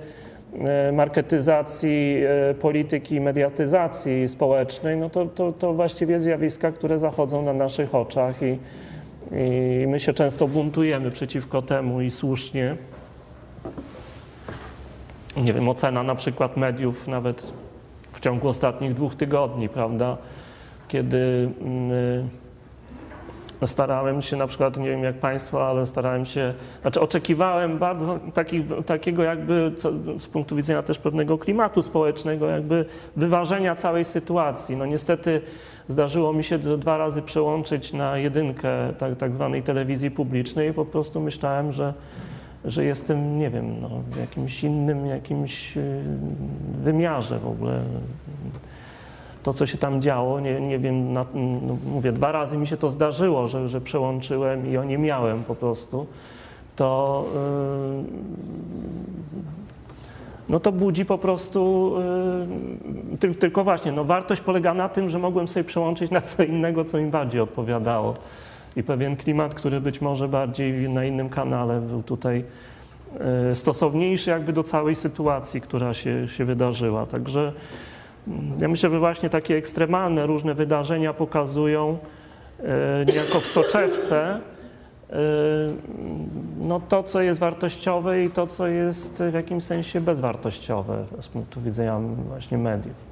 [0.59, 2.17] e, marketyzacji
[2.51, 8.43] e, polityki mediatyzacji społecznej, no to, to, to właściwie zjawiska, które zachodzą na naszych oczach
[8.43, 8.59] i,
[9.83, 12.77] i my się często buntujemy przeciwko temu i słusznie.
[15.37, 17.53] Nie wiem, ocena na przykład mediów nawet
[18.13, 20.17] w ciągu ostatnich dwóch tygodni, prawda,
[20.89, 21.49] kiedy
[23.61, 28.19] mm, starałem się na przykład, nie wiem jak Państwo, ale starałem się, znaczy oczekiwałem bardzo
[28.35, 32.85] taki, takiego jakby co, z punktu widzenia też pewnego klimatu społecznego, jakby
[33.16, 34.77] wyważenia całej sytuacji.
[34.77, 35.41] No niestety
[35.89, 38.69] zdarzyło mi się dwa razy przełączyć na jedynkę
[38.99, 41.95] tak, tak zwanej telewizji publicznej i po prostu myślałem, że
[42.66, 46.03] że jestem, nie wiem, no, w jakimś innym, jakimś y,
[46.83, 47.83] wymiarze w ogóle
[49.47, 52.77] to, co się tam działo, nie, nie wiem, na, no, mówię, dwa razy mi się
[52.77, 56.06] to zdarzyło, że, że przełączyłem i o nie miałem po prostu,
[56.77, 58.05] to yy,
[60.48, 61.93] no to budzi po prostu,
[63.20, 66.85] yy, tylko właśnie, no wartość polega na tym, że mogłem sobie przełączyć na co innego,
[66.85, 68.14] co mi bardziej odpowiadało.
[68.77, 72.44] I pewien klimat, który być może bardziej na innym kanale był tutaj
[73.51, 77.06] e, stosowniejszy jakby do całej sytuacji, która się, się wydarzyła.
[77.06, 77.52] Także
[78.59, 81.98] ja myślę, że właśnie takie ekstremalne różne wydarzenia pokazują
[82.62, 84.40] e, niejako w soczewce
[86.59, 91.61] no to, co jest wartościowe i to, co jest w jakimś sensie bezwartościowe z punktu
[91.61, 93.06] widzenia właśnie mediów.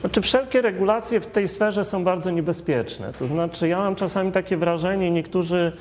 [0.00, 3.12] Znaczy wszelkie regulacje w tej sferze są bardzo niebezpieczne.
[3.18, 5.72] To znaczy ja mam czasami takie wrażenie, niektórzy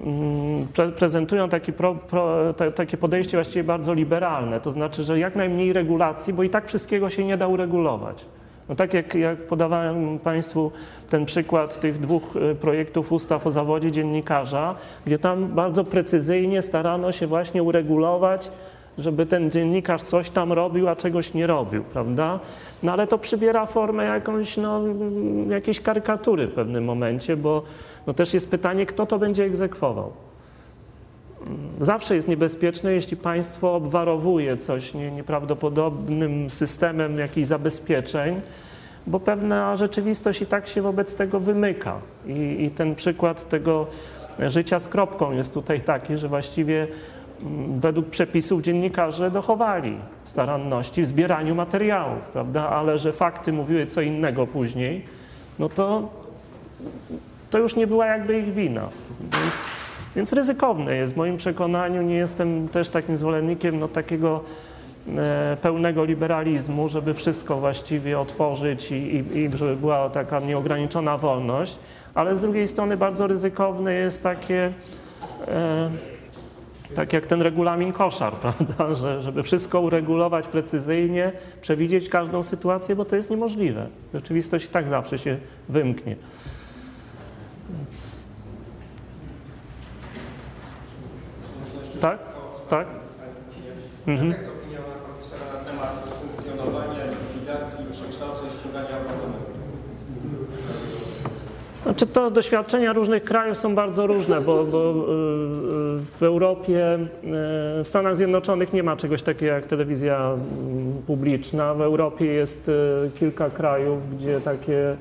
[0.00, 5.36] mm, pre prezentują taki pro, pro, takie podejście właściwie bardzo liberalne, to znaczy, że jak
[5.36, 8.24] najmniej regulacji, bo i tak wszystkiego się nie da uregulować.
[8.68, 10.72] No tak jak, jak podawałem Państwu
[11.10, 14.74] ten przykład tych dwóch e, projektów ustaw o zawodzie dziennikarza,
[15.06, 18.50] gdzie tam bardzo precyzyjnie starano się właśnie uregulować,
[18.98, 22.40] żeby ten dziennikarz coś tam robił, a czegoś nie robił, prawda?
[22.84, 24.80] No ale to przybiera formę jakąś, no,
[25.48, 27.62] jakiejś karykatury w pewnym momencie, bo
[28.06, 30.12] no, też jest pytanie, kto to będzie egzekwował.
[31.80, 38.40] Zawsze jest niebezpieczne, jeśli państwo obwarowuje coś nie, nieprawdopodobnym systemem jakichś zabezpieczeń,
[39.06, 41.96] bo pewna rzeczywistość i tak się wobec tego wymyka.
[42.26, 43.86] I, I ten przykład tego
[44.38, 46.86] życia z kropką jest tutaj taki, że właściwie
[47.80, 52.68] według przepisów dziennikarze dochowali staranności w zbieraniu materiałów, prawda?
[52.68, 55.04] ale że fakty mówiły co innego później,
[55.58, 56.08] no to,
[57.50, 58.88] to już nie była jakby ich wina.
[59.20, 59.54] Więc,
[60.16, 62.02] więc ryzykowne jest w moim przekonaniu.
[62.02, 64.40] Nie jestem też takim zwolennikiem no, takiego
[65.16, 71.78] e, pełnego liberalizmu, żeby wszystko właściwie otworzyć i, i, i żeby była taka nieograniczona wolność,
[72.14, 74.72] ale z drugiej strony bardzo ryzykowne jest takie
[75.48, 75.90] e,
[76.94, 78.94] tak jak ten regulamin koszar, prawda?
[78.94, 83.86] Że, żeby wszystko uregulować precyzyjnie, przewidzieć każdą sytuację, bo to jest niemożliwe.
[84.14, 85.38] Rzeczywistość i tak zawsze się
[85.68, 86.16] wymknie.
[87.70, 88.24] Więc...
[92.00, 92.18] Tak?
[92.70, 92.86] Tak?
[94.06, 94.30] Mhm.
[94.30, 99.54] Jaka jest opinia profesora na temat funkcjonowania, likwidacji, przekształceń, ściągania abonamentu?
[101.84, 104.94] Znaczy to doświadczenia różnych krajów są bardzo różne, bo, bo, y,
[106.18, 107.06] w Europie, y,
[107.84, 111.74] w Stanach Zjednoczonych nie ma czegoś takiego jak telewizja mm, publiczna.
[111.74, 114.96] W Europie jest y, kilka krajów, gdzie takie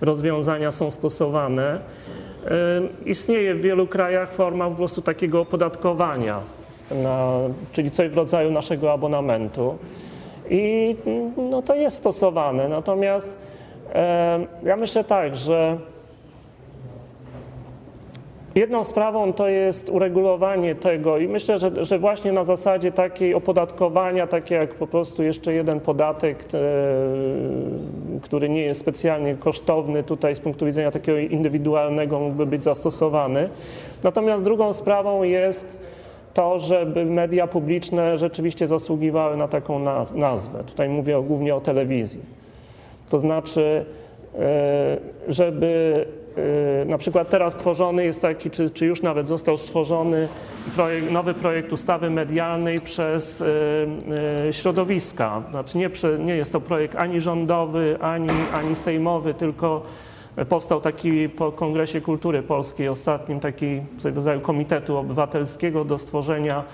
[0.00, 1.78] rozwiązania są stosowane.
[3.06, 6.40] Istnieje w wielu krajach forma po prostu takiego opodatkowania,
[7.02, 7.30] na,
[7.72, 9.78] czyli coś w rodzaju naszego abonamentu.
[10.50, 10.96] I
[11.50, 12.68] no, to jest stosowane.
[12.68, 13.38] Natomiast
[14.62, 15.78] ja myślę tak, że
[18.56, 24.26] Jedną sprawą to jest uregulowanie tego i myślę, że, że właśnie na zasadzie takiej opodatkowania,
[24.26, 26.58] takie jak po prostu jeszcze jeden podatek, e,
[28.22, 33.48] który nie jest specjalnie kosztowny tutaj z punktu widzenia takiego indywidualnego mógłby być zastosowany.
[34.02, 35.78] Natomiast drugą sprawą jest
[36.34, 39.78] to, żeby media publiczne rzeczywiście zasługiwały na taką
[40.14, 40.64] nazwę.
[40.64, 42.20] Tutaj mówię głównie o telewizji.
[43.10, 43.84] To znaczy,
[44.38, 44.96] e,
[45.28, 46.06] żeby
[46.86, 50.28] na przykład teraz tworzony jest taki, czy, czy już nawet został stworzony
[50.76, 53.44] projekt, nowy projekt ustawy medialnej przez y,
[54.48, 55.42] y, środowiska.
[55.50, 59.82] Znaczy nie, nie jest to projekt ani rządowy, ani, ani sejmowy, tylko
[60.48, 63.80] powstał taki po Kongresie Kultury Polskiej ostatnim, taki
[64.14, 66.64] rodzaju komitetu obywatelskiego do stworzenia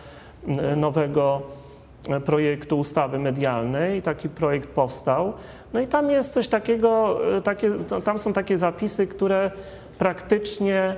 [0.77, 1.43] nowego
[2.25, 4.03] projektu ustawy medialnej.
[4.03, 5.33] Taki projekt powstał.
[5.75, 7.71] No i tam jest coś takiego, e, takie,
[8.05, 9.51] tam są takie zapisy, które
[9.99, 10.97] praktycznie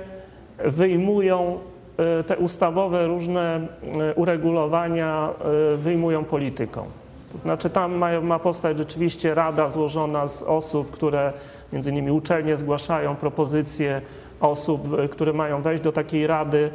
[0.65, 1.59] wyjmują
[1.97, 3.67] e, te ustawowe różne
[3.99, 5.29] e, uregulowania,
[5.77, 6.85] wyjmują polityką.
[7.31, 11.33] To znaczy tam ma, ma powstać rzeczywiście rada złożona z osób, które
[11.73, 14.01] między innymi uczelnie zgłaszają propozycje
[14.41, 16.69] osób, które mają wejść do takiej rady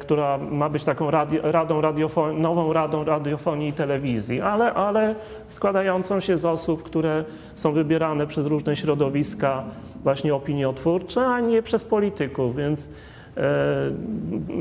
[0.00, 5.14] która ma być taką radio, radą radiofonii, nową radą radiofonii i telewizji, ale, ale
[5.48, 7.24] składającą się z osób, które
[7.54, 9.64] są wybierane przez różne środowiska
[10.02, 12.88] właśnie opiniotwórcze, a nie przez polityków, więc
[13.36, 13.40] e,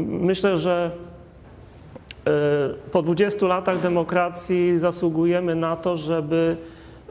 [0.08, 0.92] myślę, że
[2.28, 2.32] e,
[2.92, 6.58] po 20 latach demokracji zasługujemy na to, żeby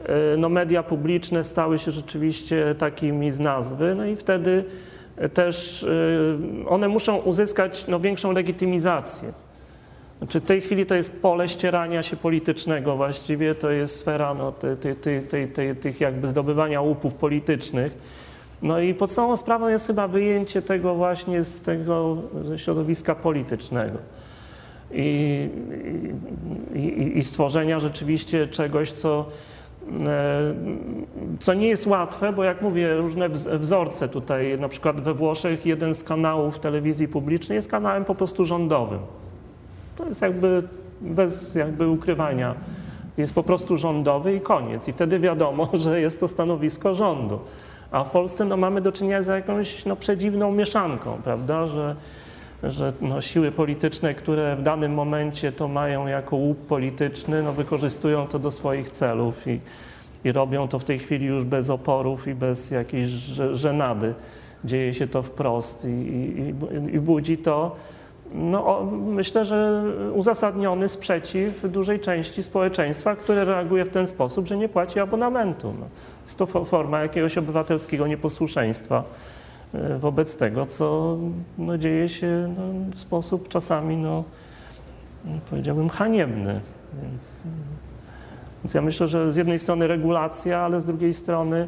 [0.05, 4.63] e, no, media publiczne stały się rzeczywiście takimi z nazwy, no i wtedy
[5.29, 6.37] też y,
[6.69, 9.33] one muszą uzyskać no, większą legitymizację.
[10.17, 14.53] Znaczy w tej chwili to jest pole ścierania się politycznego właściwie, to jest sfera no,
[15.81, 17.91] tych jakby zdobywania łupów politycznych.
[18.61, 23.97] No i podstawową sprawą jest chyba wyjęcie tego właśnie z tego ze środowiska politycznego.
[24.91, 25.49] i,
[26.75, 29.25] i, i- stworzenia rzeczywiście czegoś, co,
[31.39, 35.65] co nie jest łatwe, bo jak mówię, różne wz- wzorce tutaj, na przykład we Włoszech
[35.65, 38.99] jeden z kanałów telewizji publicznej jest kanałem po prostu rządowym.
[39.97, 40.63] To jest jakby
[41.01, 42.55] bez jakby ukrywania.
[43.17, 44.87] Jest po prostu rządowy i koniec.
[44.87, 47.39] I wtedy wiadomo, że jest to stanowisko rządu.
[47.91, 51.67] A w Polsce no, mamy do czynienia z jakąś no, przedziwną mieszanką, prawda?
[51.67, 51.95] Że,
[52.63, 58.27] że no, siły polityczne, które w danym momencie to mają jako łup polityczny, no, wykorzystują
[58.27, 59.59] to do swoich celów i,
[60.23, 64.13] i robią to w tej chwili już bez oporów i bez jakiejś że- żenady.
[64.65, 66.53] Dzieje się to wprost i, i,
[66.95, 67.75] i- budzi to
[68.33, 69.83] no, myślę, że
[70.13, 75.73] uzasadniony sprzeciw dużej części społeczeństwa, które reaguje w ten sposób, że nie płaci abonamentu.
[75.79, 75.85] No.
[76.25, 79.03] Jest to fo- forma jakiegoś obywatelskiego nieposłuszeństwa
[79.99, 81.17] wobec tego, co
[81.57, 84.23] no, dzieje się no, w sposób czasami, no,
[85.49, 86.61] powiedziałbym, haniebny.
[87.03, 87.43] Więc,
[88.63, 91.67] więc ja myślę, że z jednej strony regulacja, ale z drugiej strony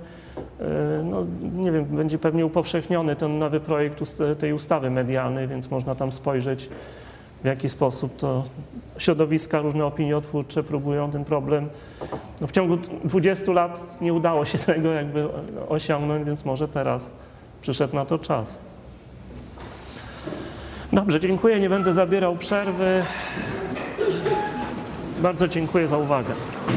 [0.59, 4.03] e, no, nie wiem, będzie pewnie upowszechniony ten nowy projekt
[4.39, 6.69] tej ustawy medialnej, więc można tam spojrzeć,
[7.43, 8.43] w jaki sposób to
[8.97, 11.69] środowiska różne opiniotwórcze próbują ten problem.
[12.41, 15.27] No, w ciągu 20 lat nie udało się tego jakby
[15.69, 17.09] osiągnąć, więc może teraz
[17.64, 18.60] przyszedł na to czas.
[20.94, 23.03] Dobrze, dziękuję, nie będę zabierał przerwy.
[25.19, 26.34] Bardzo dziękuję za uwagę.